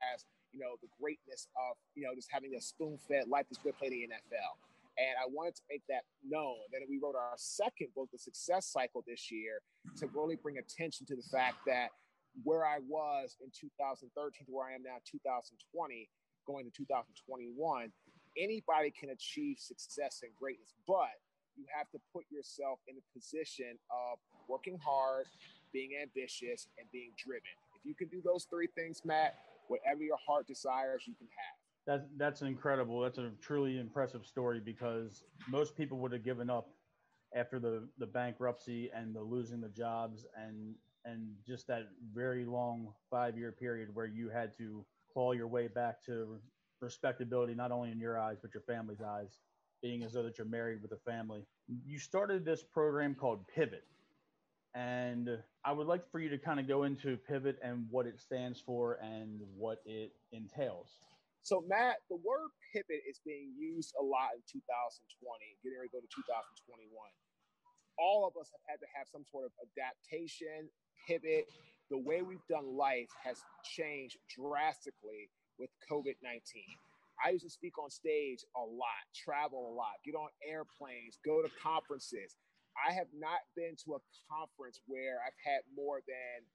has, 0.05 0.25
you 0.53 0.61
know, 0.61 0.77
the 0.85 0.89
greatness 1.01 1.49
of, 1.57 1.75
you 1.95 2.05
know, 2.05 2.13
just 2.13 2.29
having 2.29 2.53
a 2.53 2.61
spoon-fed 2.61 3.27
life 3.27 3.49
that's 3.49 3.57
good 3.65 3.75
play 3.81 3.89
the 3.89 4.05
NFL. 4.05 4.51
And 5.01 5.17
I 5.17 5.25
wanted 5.25 5.55
to 5.57 5.63
make 5.73 5.81
that 5.89 6.05
known. 6.21 6.61
Then 6.71 6.85
we 6.87 7.01
wrote 7.01 7.15
our 7.17 7.33
second 7.35 7.87
book, 7.97 8.09
The 8.13 8.19
Success 8.19 8.69
Cycle, 8.69 9.03
this 9.07 9.31
year, 9.31 9.57
to 9.97 10.05
really 10.13 10.37
bring 10.37 10.59
attention 10.59 11.07
to 11.07 11.15
the 11.15 11.25
fact 11.33 11.65
that 11.65 11.89
where 12.43 12.65
I 12.65 12.79
was 12.87 13.37
in 13.41 13.51
2013 13.53 14.09
to 14.45 14.51
where 14.51 14.67
I 14.67 14.73
am 14.73 14.81
now, 14.81 14.97
2020 15.05 16.09
going 16.47 16.65
to 16.65 16.71
2021, 16.71 17.91
anybody 18.37 18.91
can 18.91 19.11
achieve 19.11 19.57
success 19.59 20.21
and 20.23 20.31
greatness, 20.35 20.73
but 20.87 21.13
you 21.55 21.65
have 21.69 21.89
to 21.91 21.99
put 22.11 22.25
yourself 22.31 22.79
in 22.87 22.95
a 22.97 23.05
position 23.13 23.77
of 23.91 24.17
working 24.49 24.79
hard, 24.83 25.25
being 25.71 25.91
ambitious, 26.01 26.67
and 26.79 26.87
being 26.91 27.11
driven. 27.17 27.53
If 27.77 27.85
you 27.85 27.93
can 27.93 28.07
do 28.07 28.21
those 28.25 28.47
three 28.49 28.67
things, 28.75 29.01
Matt, 29.05 29.35
whatever 29.67 30.01
your 30.01 30.17
heart 30.25 30.47
desires, 30.47 31.03
you 31.05 31.13
can 31.15 31.27
have. 31.27 31.57
That, 31.85 32.09
that's 32.17 32.41
incredible. 32.41 33.01
That's 33.01 33.17
a 33.17 33.31
truly 33.41 33.79
impressive 33.79 34.25
story 34.25 34.61
because 34.63 35.23
most 35.49 35.75
people 35.75 35.99
would 35.99 36.13
have 36.13 36.23
given 36.23 36.49
up 36.49 36.69
after 37.35 37.59
the, 37.59 37.87
the 37.97 38.05
bankruptcy 38.05 38.89
and 38.95 39.13
the 39.13 39.21
losing 39.21 39.59
the 39.59 39.69
jobs 39.69 40.25
and 40.35 40.75
and 41.05 41.35
just 41.45 41.67
that 41.67 41.89
very 42.13 42.45
long 42.45 42.93
five 43.09 43.37
year 43.37 43.51
period 43.51 43.89
where 43.93 44.05
you 44.05 44.29
had 44.29 44.55
to 44.57 44.85
claw 45.11 45.31
your 45.31 45.47
way 45.47 45.67
back 45.67 46.03
to 46.05 46.39
respectability, 46.81 47.53
not 47.53 47.71
only 47.71 47.91
in 47.91 47.99
your 47.99 48.19
eyes, 48.19 48.37
but 48.41 48.53
your 48.53 48.63
family's 48.63 49.01
eyes, 49.01 49.39
being 49.81 50.03
as 50.03 50.13
though 50.13 50.23
that 50.23 50.37
you're 50.37 50.47
married 50.47 50.81
with 50.81 50.91
a 50.91 51.09
family. 51.09 51.45
You 51.85 51.99
started 51.99 52.45
this 52.45 52.63
program 52.63 53.15
called 53.15 53.47
Pivot. 53.47 53.83
And 54.75 55.29
I 55.63 55.71
would 55.71 55.85
like 55.85 56.09
for 56.11 56.19
you 56.19 56.29
to 56.29 56.37
kind 56.37 56.59
of 56.59 56.67
go 56.67 56.83
into 56.83 57.15
Pivot 57.15 57.59
and 57.63 57.85
what 57.91 58.07
it 58.07 58.19
stands 58.19 58.59
for 58.59 58.97
and 59.03 59.39
what 59.55 59.79
it 59.85 60.13
entails. 60.31 60.97
So, 61.43 61.63
Matt, 61.67 61.97
the 62.09 62.15
word 62.15 62.55
pivot 62.71 63.03
is 63.03 63.19
being 63.25 63.51
used 63.59 63.93
a 63.99 64.03
lot 64.03 64.31
in 64.33 64.41
2020, 64.47 64.63
getting 65.61 65.77
ready 65.77 65.91
to 65.91 65.93
go 65.93 65.99
to 65.99 66.07
2021. 66.07 66.87
All 67.97 68.27
of 68.27 68.39
us 68.39 68.49
have 68.51 68.63
had 68.67 68.79
to 68.81 68.89
have 68.97 69.07
some 69.07 69.23
sort 69.31 69.45
of 69.45 69.51
adaptation, 69.61 70.69
pivot, 71.07 71.45
the 71.89 71.97
way 71.97 72.21
we've 72.21 72.45
done 72.49 72.77
life 72.77 73.09
has 73.23 73.37
changed 73.63 74.17
drastically 74.35 75.29
with 75.59 75.69
COVID 75.89 76.15
19. 76.23 76.41
I 77.23 77.29
used 77.29 77.45
to 77.45 77.49
speak 77.49 77.77
on 77.77 77.89
stage 77.89 78.43
a 78.55 78.59
lot, 78.59 79.03
travel 79.13 79.71
a 79.71 79.73
lot, 79.73 80.01
get 80.03 80.15
on 80.15 80.29
airplanes, 80.47 81.19
go 81.23 81.41
to 81.41 81.49
conferences. 81.61 82.35
I 82.73 82.93
have 82.93 83.07
not 83.13 83.45
been 83.55 83.75
to 83.85 83.95
a 83.95 84.01
conference 84.31 84.81
where 84.87 85.19
I've 85.25 85.37
had 85.45 85.61
more 85.75 86.01
than 86.07 86.45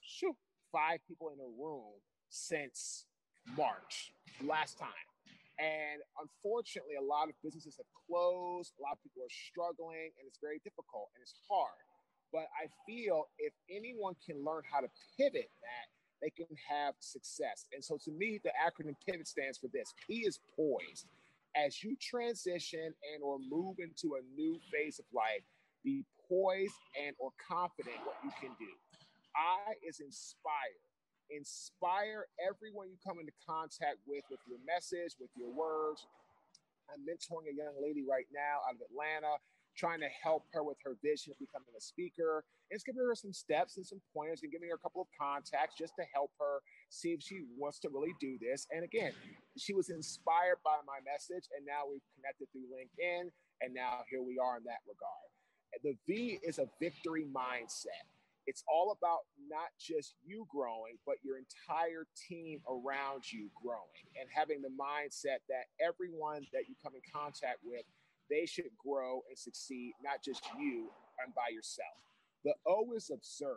shoot, 0.00 0.34
five 0.72 0.98
people 1.06 1.30
in 1.30 1.38
a 1.38 1.62
room 1.62 1.94
since 2.28 3.06
March, 3.56 4.12
last 4.42 4.78
time. 4.78 5.09
And 5.60 6.00
unfortunately, 6.16 6.96
a 6.96 7.04
lot 7.04 7.28
of 7.28 7.36
businesses 7.44 7.76
have 7.76 7.90
closed, 8.08 8.72
a 8.80 8.82
lot 8.82 8.96
of 8.96 9.02
people 9.04 9.20
are 9.20 9.36
struggling, 9.52 10.08
and 10.16 10.24
it's 10.24 10.40
very 10.40 10.56
difficult 10.64 11.12
and 11.12 11.20
it's 11.20 11.36
hard. 11.44 11.84
But 12.32 12.48
I 12.56 12.72
feel 12.88 13.28
if 13.36 13.52
anyone 13.68 14.16
can 14.24 14.40
learn 14.40 14.62
how 14.64 14.80
to 14.80 14.88
pivot 15.18 15.52
that, 15.60 15.86
they 16.22 16.30
can 16.30 16.48
have 16.68 16.94
success. 17.00 17.66
And 17.72 17.84
so 17.84 17.98
to 18.04 18.10
me, 18.10 18.40
the 18.42 18.52
acronym 18.56 18.96
pivot 19.04 19.28
stands 19.28 19.58
for 19.58 19.68
this. 19.68 19.92
P 20.06 20.24
is 20.24 20.40
poised. 20.56 21.06
As 21.56 21.82
you 21.82 21.96
transition 22.00 22.94
and 23.12 23.22
or 23.22 23.38
move 23.38 23.76
into 23.80 24.16
a 24.16 24.22
new 24.36 24.60
phase 24.72 24.98
of 24.98 25.04
life, 25.12 25.42
be 25.84 26.04
poised 26.28 26.74
and 27.04 27.16
or 27.18 27.32
confident 27.36 27.96
what 28.04 28.16
you 28.24 28.30
can 28.40 28.50
do. 28.58 28.70
I 29.34 29.74
is 29.86 30.00
inspired. 30.00 30.89
Inspire 31.30 32.26
everyone 32.42 32.90
you 32.90 32.98
come 33.06 33.22
into 33.22 33.32
contact 33.46 34.02
with 34.06 34.26
with 34.30 34.42
your 34.50 34.58
message, 34.66 35.14
with 35.22 35.30
your 35.38 35.50
words. 35.54 36.06
I'm 36.90 37.06
mentoring 37.06 37.46
a 37.46 37.54
young 37.54 37.78
lady 37.78 38.02
right 38.02 38.26
now 38.34 38.66
out 38.66 38.74
of 38.74 38.82
Atlanta 38.90 39.38
trying 39.78 40.00
to 40.00 40.10
help 40.22 40.44
her 40.52 40.62
with 40.62 40.76
her 40.84 40.98
vision 41.02 41.30
of 41.32 41.38
becoming 41.38 41.72
a 41.78 41.80
speaker. 41.80 42.44
And 42.68 42.76
it's 42.76 42.84
giving 42.84 43.00
her 43.00 43.14
some 43.14 43.32
steps 43.32 43.76
and 43.78 43.86
some 43.86 44.00
pointers 44.12 44.42
and 44.42 44.52
giving 44.52 44.68
her 44.68 44.74
a 44.74 44.82
couple 44.82 45.00
of 45.00 45.08
contacts 45.14 45.78
just 45.78 45.94
to 45.96 46.04
help 46.12 46.30
her 46.38 46.60
see 46.90 47.14
if 47.14 47.22
she 47.22 47.46
wants 47.56 47.78
to 47.80 47.88
really 47.88 48.12
do 48.20 48.36
this. 48.42 48.66
And 48.70 48.84
again, 48.84 49.12
she 49.56 49.72
was 49.72 49.88
inspired 49.88 50.58
by 50.64 50.82
my 50.86 50.98
message, 51.06 51.48
and 51.56 51.64
now 51.64 51.86
we've 51.88 52.04
connected 52.18 52.50
through 52.52 52.68
LinkedIn, 52.68 53.30
and 53.62 53.74
now 53.74 54.02
here 54.10 54.22
we 54.22 54.38
are 54.38 54.58
in 54.58 54.64
that 54.64 54.82
regard. 54.86 55.28
The 55.82 55.94
V 56.06 56.38
is 56.42 56.58
a 56.58 56.66
victory 56.80 57.24
mindset. 57.30 58.04
It's 58.50 58.64
all 58.66 58.90
about 58.90 59.30
not 59.48 59.70
just 59.78 60.18
you 60.26 60.44
growing, 60.50 60.98
but 61.06 61.22
your 61.22 61.38
entire 61.38 62.10
team 62.26 62.58
around 62.66 63.30
you 63.30 63.46
growing 63.54 64.10
and 64.18 64.26
having 64.26 64.58
the 64.60 64.74
mindset 64.74 65.38
that 65.46 65.70
everyone 65.78 66.42
that 66.52 66.66
you 66.66 66.74
come 66.82 66.98
in 66.98 67.02
contact 67.14 67.62
with 67.62 67.86
they 68.30 68.46
should 68.46 68.70
grow 68.78 69.22
and 69.28 69.36
succeed, 69.36 69.92
not 70.02 70.22
just 70.24 70.42
you 70.58 70.90
and 71.22 71.34
by 71.34 71.52
yourself. 71.52 71.98
The 72.44 72.54
O 72.66 72.92
is 72.96 73.10
observe. 73.12 73.56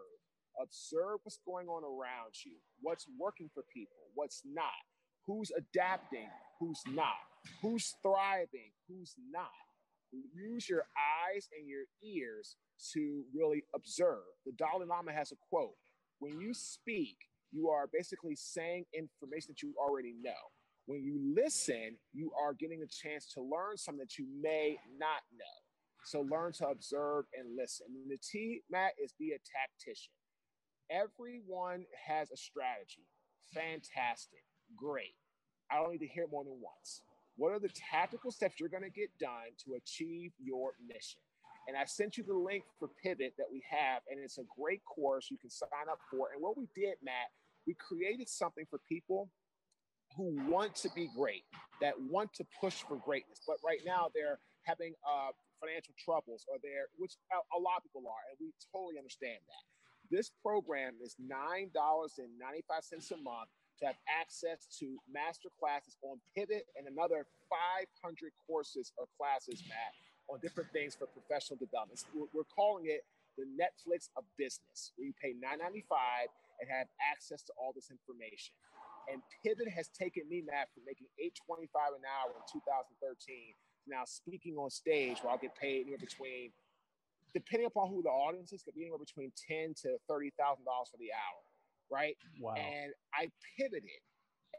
Observe 0.62 1.20
what's 1.24 1.40
going 1.46 1.68
on 1.68 1.84
around 1.84 2.34
you, 2.46 2.58
what's 2.82 3.08
working 3.20 3.50
for 3.54 3.64
people, 3.74 3.98
what's 4.14 4.42
not, 4.46 4.86
who's 5.26 5.52
adapting, 5.58 6.30
who's 6.60 6.82
not, 6.94 7.18
who's 7.62 7.96
thriving, 8.04 8.70
who's 8.88 9.16
not. 9.32 9.50
Use 10.34 10.70
your 10.70 10.86
eyes 10.98 11.50
and 11.58 11.68
your 11.68 11.84
ears 12.04 12.56
to 12.94 13.24
really 13.34 13.64
observe. 13.76 14.24
The 14.46 14.54
Dalai 14.54 14.86
Lama 14.86 15.12
has 15.14 15.32
a 15.32 15.36
quote 15.50 15.76
When 16.20 16.40
you 16.40 16.54
speak, 16.54 17.18
you 17.52 17.70
are 17.70 17.90
basically 17.92 18.36
saying 18.36 18.86
information 18.94 19.50
that 19.50 19.62
you 19.62 19.74
already 19.80 20.16
know. 20.22 20.32
When 20.86 21.02
you 21.04 21.20
listen, 21.36 21.98
you 22.14 22.32
are 22.42 22.54
getting 22.54 22.82
a 22.84 22.88
chance 22.88 23.32
to 23.34 23.42
learn 23.42 23.78
something 23.78 24.00
that 24.00 24.18
you 24.18 24.28
may 24.42 24.78
not 25.00 25.22
know. 25.38 25.46
So 26.06 26.22
learn 26.22 26.52
to 26.54 26.68
observe 26.68 27.26
and 27.38 27.56
listen. 27.58 27.88
And 27.90 28.12
the 28.12 28.18
T, 28.18 28.62
Matt, 28.70 28.92
is 29.02 29.14
be 29.18 29.32
a 29.32 29.40
tactician. 29.40 30.12
Everyone 30.92 31.86
has 32.08 32.32
a 32.32 32.38
strategy. 32.38 33.08
Fantastic. 33.54 34.44
Great. 34.76 35.16
I 35.72 35.78
don't 35.78 35.92
need 35.92 36.00
to 36.00 36.08
hear 36.08 36.24
it 36.26 36.32
more 36.32 36.44
than 36.44 36.60
once. 36.62 37.02
What 37.36 37.52
are 37.52 37.60
the 37.60 37.70
tactical 37.70 38.32
steps 38.32 38.60
you're 38.60 38.70
going 38.70 38.84
to 38.84 38.90
get 38.90 39.10
done 39.20 39.54
to 39.66 39.74
achieve 39.74 40.32
your 40.40 40.72
mission? 40.88 41.20
And 41.68 41.78
I 41.78 41.86
sent 41.86 42.18
you 42.18 42.24
the 42.24 42.36
link 42.36 42.64
for 42.78 42.90
Pivot 43.02 43.34
that 43.38 43.48
we 43.52 43.64
have, 43.70 44.02
and 44.12 44.20
it's 44.20 44.38
a 44.38 44.44
great 44.60 44.82
course 44.84 45.32
you 45.32 45.38
can 45.38 45.50
sign 45.50 45.88
up 45.90 46.00
for. 46.12 46.28
And 46.34 46.42
what 46.42 46.58
we 46.58 46.68
did, 46.76 46.96
Matt, 47.02 47.32
we 47.66 47.74
created 47.76 48.28
something 48.28 48.66
for 48.70 48.80
people 48.90 49.30
who 50.18 50.36
want 50.48 50.76
to 50.76 50.90
be 50.94 51.10
great, 51.16 51.44
that 51.82 51.94
want 52.10 52.34
to 52.36 52.46
push 52.60 52.84
for 52.88 52.98
greatness, 52.98 53.40
but 53.48 53.58
right 53.66 53.80
now 53.86 54.10
they're 54.14 54.38
having 54.64 54.94
uh, 55.08 55.32
financial 55.60 55.94
troubles 55.98 56.46
or 56.52 56.58
they're, 56.62 56.92
which 56.98 57.16
a, 57.32 57.60
lot 57.60 57.78
of 57.78 57.84
people 57.84 58.04
are, 58.06 58.24
and 58.30 58.38
we 58.40 58.54
totally 58.72 58.98
understand 59.00 59.40
that. 59.48 59.64
This 60.12 60.30
program 60.44 60.94
is 61.02 61.16
$9.95 61.18 61.72
a 62.30 63.18
month 63.24 63.50
to 63.80 63.86
have 63.88 63.98
access 64.08 64.68
to 64.80 64.98
master 65.12 65.50
classes 65.60 65.98
on 66.04 66.20
Pivot 66.36 66.66
and 66.78 66.88
another 66.88 67.26
500 67.50 68.32
courses 68.46 68.92
or 68.98 69.06
classes, 69.18 69.64
Matt, 69.68 69.94
on 70.30 70.40
different 70.40 70.72
things 70.72 70.96
for 70.96 71.08
professional 71.08 71.58
development. 71.58 72.00
We're, 72.14 72.48
calling 72.54 72.86
it 72.88 73.04
the 73.38 73.50
Netflix 73.50 74.10
of 74.16 74.24
business, 74.38 74.94
where 74.96 75.08
you 75.10 75.14
pay 75.18 75.34
$9.95 75.34 76.30
and 76.62 76.70
have 76.70 76.88
access 77.02 77.42
to 77.50 77.54
all 77.58 77.74
this 77.74 77.90
information. 77.90 78.54
And 79.12 79.20
Pivot 79.44 79.68
has 79.74 79.90
taken 79.90 80.24
me, 80.30 80.46
Matt, 80.46 80.70
from 80.72 80.86
making 80.86 81.10
825 81.18 81.98
an 81.98 82.06
hour 82.08 82.32
in 82.32 82.44
2013 82.46 83.58
to 83.84 83.90
now 83.92 84.04
speaking 84.06 84.56
on 84.56 84.70
stage 84.70 85.20
where 85.22 85.32
I'll 85.32 85.42
get 85.42 85.56
paid 85.56 85.82
anywhere 85.82 86.00
between, 86.00 86.52
depending 87.34 87.68
upon 87.68 87.90
who 87.90 88.02
the 88.02 88.10
audience 88.10 88.54
is, 88.54 88.64
could 88.64 88.76
be 88.76 88.88
anywhere 88.88 89.00
between 89.00 89.32
ten 89.36 89.74
to 89.84 89.98
thirty 90.08 90.32
thousand 90.40 90.66
dollars 90.66 90.90
for 90.92 90.98
the 90.98 91.12
hour, 91.12 91.40
right? 91.94 92.18
Wow. 92.42 92.56
And 92.58 92.94
I 93.14 93.30
pivoted, 93.58 94.02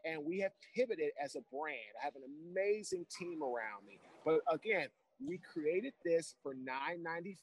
and 0.05 0.25
we 0.25 0.39
have 0.41 0.53
pivoted 0.75 1.11
as 1.23 1.35
a 1.35 1.43
brand. 1.51 1.93
I 2.01 2.05
have 2.05 2.15
an 2.15 2.23
amazing 2.23 3.07
team 3.19 3.43
around 3.43 3.87
me. 3.87 3.99
But 4.25 4.41
again, 4.51 4.89
we 5.19 5.39
created 5.39 5.95
this 6.05 6.35
for 6.43 6.55
$9.95 6.55 7.35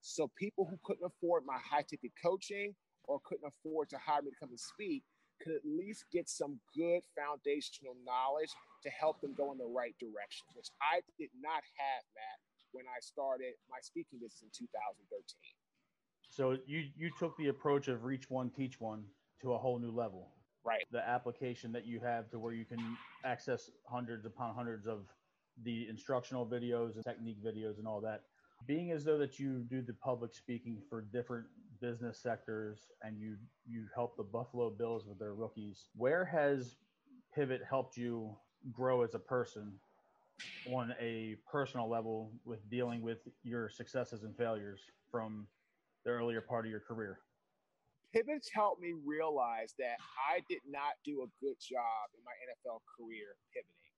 so 0.00 0.30
people 0.38 0.64
who 0.70 0.78
couldn't 0.84 1.06
afford 1.06 1.42
my 1.44 1.58
high 1.58 1.82
ticket 1.82 2.12
coaching 2.22 2.74
or 3.04 3.18
couldn't 3.24 3.46
afford 3.46 3.88
to 3.90 3.98
hire 3.98 4.22
me 4.22 4.30
to 4.30 4.36
come 4.38 4.50
and 4.50 4.60
speak 4.60 5.02
could 5.42 5.52
at 5.52 5.66
least 5.66 6.04
get 6.12 6.28
some 6.28 6.58
good 6.74 7.02
foundational 7.12 7.96
knowledge 8.06 8.50
to 8.82 8.88
help 8.88 9.20
them 9.20 9.34
go 9.36 9.52
in 9.52 9.58
the 9.58 9.68
right 9.68 9.94
direction, 10.00 10.46
which 10.54 10.72
I 10.80 11.04
did 11.18 11.28
not 11.36 11.60
have, 11.76 12.02
Matt, 12.16 12.38
when 12.72 12.84
I 12.88 13.00
started 13.00 13.52
my 13.68 13.78
speaking 13.82 14.18
business 14.18 14.40
in 14.42 14.50
2013. 14.52 15.04
So 16.28 16.58
you 16.66 16.84
you 16.96 17.10
took 17.18 17.36
the 17.36 17.48
approach 17.48 17.88
of 17.88 18.04
reach 18.04 18.28
one, 18.30 18.50
teach 18.50 18.80
one 18.80 19.04
to 19.42 19.52
a 19.52 19.58
whole 19.58 19.78
new 19.78 19.90
level. 19.90 20.28
Right. 20.64 20.84
The 20.90 21.06
application 21.08 21.72
that 21.72 21.86
you 21.86 22.00
have 22.00 22.28
to 22.30 22.38
where 22.38 22.52
you 22.52 22.64
can 22.64 22.96
access 23.24 23.70
hundreds 23.88 24.26
upon 24.26 24.54
hundreds 24.54 24.86
of 24.86 25.06
the 25.62 25.86
instructional 25.88 26.44
videos 26.44 26.96
and 26.96 27.04
technique 27.04 27.42
videos 27.42 27.78
and 27.78 27.86
all 27.86 28.00
that. 28.00 28.22
Being 28.66 28.90
as 28.90 29.04
though 29.04 29.18
that 29.18 29.38
you 29.38 29.64
do 29.70 29.82
the 29.82 29.92
public 29.92 30.34
speaking 30.34 30.82
for 30.88 31.02
different 31.02 31.46
business 31.80 32.18
sectors 32.18 32.88
and 33.02 33.20
you 33.20 33.36
you 33.66 33.86
help 33.94 34.16
the 34.16 34.24
Buffalo 34.24 34.70
Bills 34.70 35.06
with 35.06 35.18
their 35.18 35.34
rookies, 35.34 35.88
where 35.94 36.24
has 36.24 36.76
Pivot 37.34 37.62
helped 37.68 37.96
you 37.96 38.34
grow 38.72 39.02
as 39.02 39.14
a 39.14 39.18
person 39.18 39.72
on 40.72 40.94
a 41.00 41.36
personal 41.50 41.88
level 41.88 42.32
with 42.44 42.68
dealing 42.70 43.02
with 43.02 43.18
your 43.42 43.68
successes 43.68 44.24
and 44.24 44.36
failures 44.36 44.80
from 45.10 45.46
the 46.06 46.14
earlier 46.14 46.40
part 46.40 46.64
of 46.64 46.70
your 46.70 46.80
career? 46.80 47.18
Pivots 48.14 48.48
helped 48.54 48.80
me 48.80 48.94
realize 49.04 49.74
that 49.82 49.98
I 50.14 50.40
did 50.48 50.62
not 50.64 50.94
do 51.04 51.26
a 51.26 51.28
good 51.42 51.58
job 51.58 52.06
in 52.14 52.22
my 52.22 52.32
NFL 52.46 52.80
career 52.94 53.34
pivoting. 53.50 53.92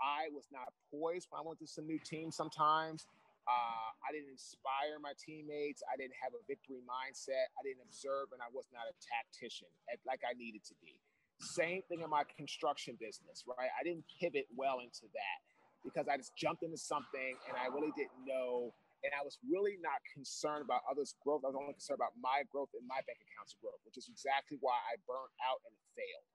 I 0.00 0.32
was 0.32 0.48
not 0.48 0.72
poised 0.88 1.28
when 1.28 1.42
I 1.42 1.44
went 1.44 1.58
to 1.60 1.68
some 1.68 1.84
new 1.84 1.98
teams 2.00 2.38
sometimes. 2.38 3.04
Uh, 3.44 3.90
I 4.06 4.14
didn't 4.14 4.30
inspire 4.32 4.96
my 5.02 5.12
teammates. 5.18 5.82
I 5.90 5.98
didn't 5.98 6.16
have 6.22 6.32
a 6.32 6.40
victory 6.46 6.80
mindset. 6.86 7.50
I 7.58 7.66
didn't 7.66 7.82
observe, 7.84 8.30
and 8.32 8.40
I 8.40 8.48
was 8.54 8.70
not 8.72 8.86
a 8.86 8.94
tactician 9.02 9.68
like 10.06 10.22
I 10.24 10.32
needed 10.38 10.62
to 10.70 10.74
be. 10.80 10.96
Same 11.42 11.82
thing 11.90 12.00
in 12.00 12.08
my 12.08 12.22
construction 12.38 12.96
business, 12.96 13.44
right? 13.44 13.68
I 13.74 13.82
didn't 13.82 14.06
pivot 14.22 14.46
well 14.54 14.80
into 14.80 15.10
that 15.12 15.38
because 15.82 16.06
I 16.06 16.16
just 16.16 16.36
jumped 16.36 16.62
into 16.62 16.78
something 16.78 17.36
and 17.48 17.56
I 17.56 17.72
really 17.72 17.92
didn't 17.96 18.22
know. 18.24 18.72
And 19.00 19.16
I 19.16 19.24
was 19.24 19.40
really 19.48 19.80
not 19.80 20.04
concerned 20.12 20.64
about 20.64 20.84
others' 20.84 21.16
growth. 21.24 21.40
I 21.44 21.52
was 21.52 21.56
only 21.56 21.72
concerned 21.72 22.00
about 22.00 22.12
my 22.20 22.44
growth 22.52 22.68
and 22.76 22.84
my 22.84 23.00
bank 23.08 23.20
account's 23.24 23.56
growth, 23.56 23.80
which 23.88 23.96
is 23.96 24.08
exactly 24.12 24.60
why 24.60 24.76
I 24.76 25.00
burnt 25.08 25.32
out 25.40 25.64
and 25.64 25.72
failed. 25.96 26.26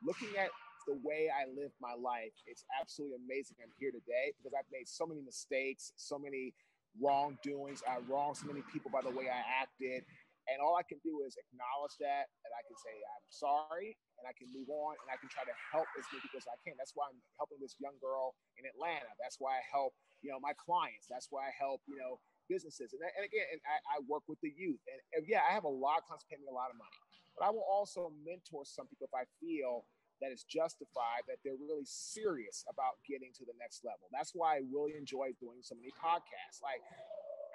Looking 0.00 0.32
at 0.40 0.48
the 0.88 0.96
way 1.04 1.28
I 1.28 1.48
live 1.52 1.72
my 1.80 1.96
life, 1.96 2.32
it's 2.48 2.64
absolutely 2.80 3.20
amazing. 3.20 3.60
I'm 3.60 3.72
here 3.76 3.92
today 3.92 4.32
because 4.36 4.56
I've 4.56 4.68
made 4.72 4.88
so 4.88 5.04
many 5.04 5.20
mistakes, 5.20 5.92
so 5.96 6.16
many 6.16 6.52
wrongdoings. 7.00 7.82
I 7.88 8.00
wronged 8.08 8.36
so 8.38 8.46
many 8.46 8.62
people 8.72 8.90
by 8.90 9.00
the 9.02 9.12
way 9.12 9.28
I 9.28 9.40
acted. 9.62 10.04
And 10.50 10.60
all 10.60 10.76
I 10.76 10.84
can 10.84 11.00
do 11.00 11.24
is 11.24 11.40
acknowledge 11.40 11.96
that, 12.04 12.28
and 12.44 12.52
I 12.52 12.60
can 12.68 12.76
say, 12.76 12.92
I'm 12.92 13.28
sorry, 13.32 13.96
and 14.20 14.28
I 14.28 14.36
can 14.36 14.52
move 14.52 14.68
on, 14.68 15.00
and 15.00 15.08
I 15.08 15.16
can 15.16 15.32
try 15.32 15.44
to 15.48 15.56
help 15.72 15.88
as 15.96 16.04
many 16.12 16.20
people 16.20 16.36
as 16.36 16.48
I 16.48 16.60
can. 16.60 16.76
That's 16.76 16.92
why 16.92 17.08
I'm 17.08 17.20
helping 17.40 17.56
this 17.64 17.80
young 17.80 17.96
girl 17.96 18.36
in 18.60 18.68
Atlanta. 18.68 19.08
That's 19.16 19.40
why 19.40 19.56
I 19.56 19.64
help, 19.64 19.96
you 20.20 20.28
know, 20.28 20.36
my 20.40 20.52
clients. 20.60 21.08
That's 21.08 21.32
why 21.32 21.48
I 21.48 21.52
help, 21.56 21.80
you 21.88 21.96
know, 21.96 22.20
businesses. 22.48 22.92
And, 22.92 23.00
and 23.00 23.24
again, 23.24 23.46
and 23.56 23.60
I, 23.64 23.96
I, 23.96 24.04
work 24.04 24.28
with 24.28 24.36
the 24.44 24.52
youth. 24.52 24.80
And, 24.84 25.00
and 25.16 25.22
yeah, 25.24 25.40
I 25.48 25.56
have 25.56 25.64
a 25.64 25.72
lot 25.72 26.04
of 26.04 26.04
clients 26.04 26.28
paying 26.28 26.44
me 26.44 26.52
a 26.52 26.56
lot 26.56 26.68
of 26.68 26.76
money. 26.76 27.00
But 27.40 27.48
I 27.48 27.50
will 27.50 27.64
also 27.64 28.12
mentor 28.20 28.68
some 28.68 28.84
people 28.86 29.08
if 29.08 29.16
I 29.16 29.24
feel 29.40 29.88
that 30.22 30.30
it's 30.30 30.46
justified, 30.46 31.26
that 31.26 31.42
they're 31.42 31.58
really 31.58 31.84
serious 31.84 32.62
about 32.70 33.02
getting 33.02 33.34
to 33.34 33.44
the 33.44 33.56
next 33.58 33.82
level. 33.82 34.06
That's 34.14 34.30
why 34.30 34.62
I 34.62 34.68
really 34.70 34.94
enjoy 34.94 35.34
doing 35.42 35.58
so 35.60 35.74
many 35.74 35.90
podcasts. 35.98 36.62
Like, 36.62 36.78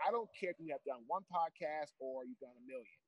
I 0.06 0.12
don't 0.12 0.30
care 0.36 0.52
if 0.52 0.60
you 0.60 0.72
have 0.72 0.84
done 0.84 1.04
one 1.08 1.24
podcast 1.28 1.96
or 2.00 2.24
you've 2.24 2.40
done 2.40 2.56
a 2.56 2.64
million. 2.68 3.00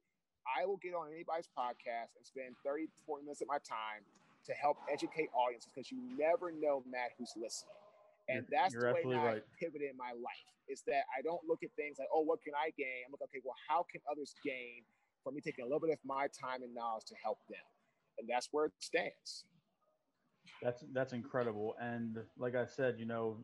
I 0.43 0.65
will 0.65 0.81
get 0.81 0.97
on 0.97 1.13
anybody's 1.13 1.47
podcast 1.53 2.17
and 2.17 2.25
spend 2.25 2.57
30, 2.65 2.89
40 3.05 3.25
minutes 3.25 3.41
of 3.41 3.47
my 3.47 3.61
time 3.61 4.01
to 4.49 4.53
help 4.57 4.77
educate 4.89 5.29
audiences 5.37 5.69
because 5.69 5.91
you 5.93 6.01
never 6.17 6.49
know, 6.49 6.81
Matt, 6.89 7.13
who's 7.17 7.31
listening. 7.37 7.77
And 8.29 8.45
that's 8.49 8.73
You're 8.73 8.89
the 8.89 9.05
way 9.05 9.17
I 9.17 9.41
right. 9.41 9.43
pivot 9.59 9.85
in 9.85 9.93
my 9.97 10.17
life. 10.17 10.49
Is 10.69 10.81
that 10.87 11.05
I 11.13 11.21
don't 11.21 11.41
look 11.45 11.61
at 11.61 11.69
things 11.77 11.99
like, 11.99 12.09
oh, 12.13 12.21
what 12.25 12.41
can 12.41 12.53
I 12.57 12.71
gain? 12.73 13.05
I'm 13.05 13.11
like, 13.11 13.27
okay, 13.29 13.43
well, 13.43 13.57
how 13.69 13.85
can 13.91 14.01
others 14.09 14.33
gain 14.41 14.87
from 15.23 15.35
me 15.35 15.41
taking 15.41 15.61
a 15.61 15.67
little 15.67 15.81
bit 15.83 15.91
of 15.91 15.99
my 16.05 16.25
time 16.31 16.63
and 16.63 16.73
knowledge 16.73 17.05
to 17.11 17.15
help 17.21 17.37
them? 17.49 17.65
and 18.21 18.29
that's 18.29 18.49
where 18.51 18.65
it 18.65 18.71
stands. 18.79 19.45
That's 20.61 20.83
that's 20.93 21.13
incredible, 21.13 21.75
and 21.81 22.19
like 22.37 22.55
I 22.55 22.65
said, 22.65 22.95
you 22.99 23.05
know, 23.05 23.37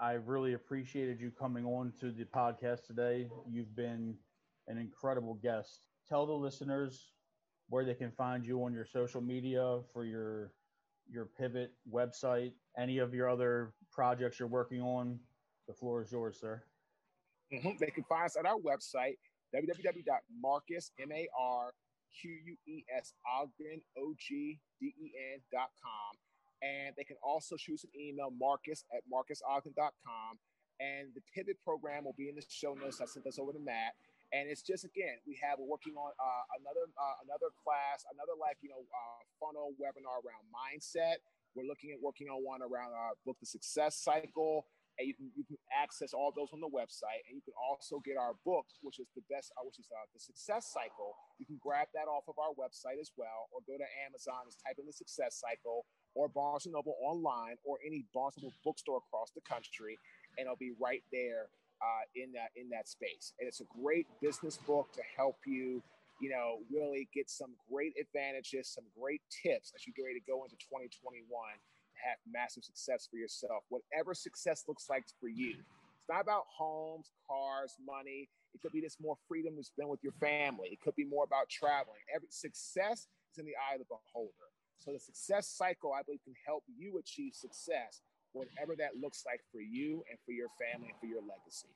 I 0.00 0.12
really 0.12 0.54
appreciated 0.54 1.20
you 1.20 1.30
coming 1.30 1.64
on 1.64 1.92
to 2.00 2.12
the 2.12 2.24
podcast 2.24 2.86
today. 2.86 3.28
You've 3.50 3.74
been 3.74 4.14
an 4.68 4.78
incredible 4.78 5.34
guest. 5.34 5.80
Tell 6.08 6.24
the 6.24 6.32
listeners 6.32 7.12
where 7.68 7.84
they 7.84 7.94
can 7.94 8.12
find 8.12 8.46
you 8.46 8.64
on 8.64 8.72
your 8.72 8.86
social 8.86 9.20
media 9.20 9.80
for 9.92 10.04
your 10.04 10.52
your 11.10 11.24
pivot 11.24 11.72
website, 11.90 12.52
any 12.76 12.98
of 12.98 13.14
your 13.14 13.28
other 13.28 13.72
projects 13.90 14.38
you're 14.38 14.46
working 14.46 14.82
on. 14.82 15.18
The 15.66 15.72
floor 15.74 16.02
is 16.02 16.12
yours, 16.12 16.38
sir. 16.38 16.62
Mm-hmm. 17.52 17.70
They 17.80 17.90
can 17.90 18.04
find 18.04 18.26
us 18.26 18.36
at 18.36 18.44
our 18.46 18.58
website, 18.58 19.16
www.marques, 19.54 20.90
M-A-R 21.00 21.72
Q 22.20 22.30
U 22.44 22.56
E 22.66 22.84
S 22.94 23.14
Ogden, 23.26 23.80
O 23.96 24.14
And 26.62 26.94
they 26.96 27.04
can 27.04 27.16
also 27.22 27.56
shoot 27.56 27.82
an 27.84 27.90
email, 27.94 28.30
marques 28.34 28.84
at 28.94 29.02
marquesogden.com. 29.06 30.38
And 30.78 31.10
the 31.14 31.22
pivot 31.34 31.58
program 31.62 32.04
will 32.04 32.14
be 32.18 32.28
in 32.28 32.36
the 32.36 32.44
show 32.46 32.74
notes. 32.74 33.00
I 33.02 33.06
sent 33.06 33.24
this 33.24 33.38
over 33.38 33.52
to 33.52 33.58
Matt. 33.58 33.94
And 34.32 34.44
it's 34.52 34.60
just 34.60 34.84
again, 34.84 35.16
we 35.24 35.40
have 35.40 35.56
we're 35.56 35.66
working 35.70 35.96
on 35.96 36.12
uh, 36.20 36.44
another 36.60 36.84
uh, 37.00 37.16
another 37.24 37.48
class, 37.64 38.04
another 38.12 38.36
like 38.36 38.60
you 38.60 38.68
know 38.68 38.84
uh, 38.84 39.20
funnel 39.40 39.72
webinar 39.80 40.20
around 40.20 40.44
mindset. 40.52 41.24
We're 41.56 41.64
looking 41.64 41.96
at 41.96 41.98
working 41.98 42.28
on 42.28 42.44
one 42.44 42.60
around 42.60 42.92
our 42.92 43.16
book, 43.24 43.40
the 43.40 43.48
success 43.48 43.96
cycle, 43.96 44.68
and 44.98 45.06
you 45.06 45.14
can 45.14 45.30
you 45.38 45.46
can 45.46 45.56
access 45.70 46.10
all 46.10 46.34
those 46.34 46.50
on 46.50 46.58
the 46.58 46.68
website, 46.68 47.22
and 47.30 47.38
you 47.38 47.44
can 47.46 47.54
also 47.54 48.02
get 48.02 48.18
our 48.18 48.34
book, 48.42 48.66
which 48.82 48.98
is 48.98 49.06
the 49.14 49.22
best, 49.30 49.54
uh, 49.54 49.62
which 49.62 49.78
is 49.78 49.86
uh, 49.94 50.04
the 50.10 50.18
Success 50.18 50.74
Cycle. 50.74 51.14
You 51.38 51.46
can 51.46 51.56
grab 51.62 51.86
that 51.94 52.10
off 52.10 52.26
of 52.26 52.34
our 52.36 52.50
website 52.58 52.98
as 52.98 53.14
well, 53.14 53.46
or 53.54 53.62
go 53.62 53.78
to 53.78 53.88
Amazon 54.04 54.44
and 54.50 54.52
type 54.58 54.76
in 54.82 54.90
the 54.90 54.92
Success 54.92 55.38
Cycle, 55.38 55.86
or 56.18 56.28
Barnes 56.28 56.66
and 56.66 56.74
Noble 56.74 56.96
online, 57.00 57.54
or 57.64 57.78
any 57.86 58.04
Barnes 58.12 58.34
and 58.36 58.42
Noble 58.42 58.56
bookstore 58.64 58.98
across 59.06 59.30
the 59.30 59.40
country, 59.42 59.96
and 60.36 60.46
it'll 60.46 60.58
be 60.58 60.72
right 60.80 61.02
there 61.12 61.46
uh, 61.78 62.04
in 62.16 62.32
that 62.32 62.50
in 62.58 62.68
that 62.70 62.88
space. 62.88 63.32
And 63.38 63.46
it's 63.46 63.60
a 63.60 63.70
great 63.80 64.06
business 64.20 64.58
book 64.58 64.92
to 64.94 65.02
help 65.16 65.38
you. 65.46 65.80
You 66.20 66.30
know, 66.30 66.58
really 66.66 67.08
get 67.14 67.30
some 67.30 67.54
great 67.70 67.94
advantages, 67.94 68.66
some 68.74 68.82
great 68.98 69.22
tips 69.30 69.70
as 69.76 69.86
you 69.86 69.92
get 69.94 70.02
ready 70.02 70.18
to 70.18 70.26
go 70.26 70.42
into 70.42 70.58
2021 70.58 71.22
to 71.22 71.98
have 72.02 72.18
massive 72.26 72.66
success 72.66 73.06
for 73.06 73.22
yourself, 73.22 73.62
whatever 73.70 74.14
success 74.14 74.64
looks 74.66 74.90
like 74.90 75.06
for 75.20 75.28
you. 75.28 75.54
It's 75.54 76.10
not 76.10 76.20
about 76.20 76.50
homes, 76.50 77.12
cars, 77.22 77.78
money. 77.86 78.28
It 78.50 78.58
could 78.62 78.72
be 78.72 78.82
just 78.82 78.98
more 78.98 79.14
freedom 79.28 79.54
to 79.54 79.62
spend 79.62 79.88
with 79.88 80.02
your 80.02 80.18
family. 80.18 80.70
It 80.72 80.80
could 80.80 80.96
be 80.96 81.04
more 81.04 81.22
about 81.22 81.48
traveling. 81.48 82.02
Every 82.12 82.34
success 82.34 83.06
is 83.30 83.38
in 83.38 83.46
the 83.46 83.54
eye 83.54 83.78
of 83.78 83.80
the 83.80 83.86
beholder. 83.86 84.50
So 84.78 84.92
the 84.92 84.98
success 85.00 85.48
cycle, 85.48 85.92
I 85.92 86.02
believe, 86.02 86.22
can 86.24 86.34
help 86.46 86.62
you 86.76 86.98
achieve 86.98 87.34
success, 87.34 88.00
whatever 88.32 88.76
that 88.76 89.00
looks 89.00 89.24
like 89.26 89.40
for 89.52 89.60
you 89.60 90.04
and 90.08 90.18
for 90.24 90.32
your 90.32 90.48
family 90.58 90.88
and 90.90 90.98
for 91.00 91.06
your 91.06 91.20
legacy. 91.20 91.68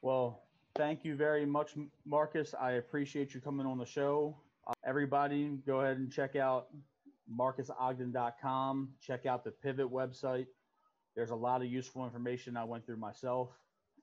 Well, 0.00 0.42
thank 0.76 1.04
you 1.04 1.14
very 1.14 1.44
much, 1.44 1.74
Marques. 2.06 2.54
I 2.58 2.72
appreciate 2.72 3.34
you 3.34 3.40
coming 3.40 3.66
on 3.66 3.78
the 3.78 3.86
show. 3.86 4.36
Uh, 4.66 4.72
everybody, 4.86 5.58
go 5.66 5.80
ahead 5.80 5.98
and 5.98 6.10
check 6.10 6.36
out 6.36 6.68
marquesogden.com. 7.38 8.88
Check 9.00 9.26
out 9.26 9.44
the 9.44 9.50
Pivot 9.50 9.90
website. 9.90 10.46
There's 11.14 11.30
a 11.30 11.36
lot 11.36 11.62
of 11.62 11.68
useful 11.68 12.04
information 12.04 12.56
I 12.56 12.64
went 12.64 12.84
through 12.86 12.96
myself. 12.96 13.50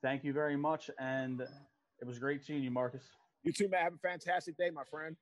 Thank 0.02 0.24
you 0.24 0.34
very 0.34 0.56
much. 0.56 0.90
And 1.00 1.42
it 1.42 2.08
was 2.08 2.20
great 2.20 2.44
seeing 2.44 2.64
you, 2.64 2.72
Marques. 2.72 3.04
You 3.44 3.52
too, 3.52 3.70
man. 3.70 3.84
Have 3.84 3.94
a 3.94 3.98
fantastic 3.98 4.56
day, 4.58 4.70
my 4.70 4.84
friend. 4.90 5.16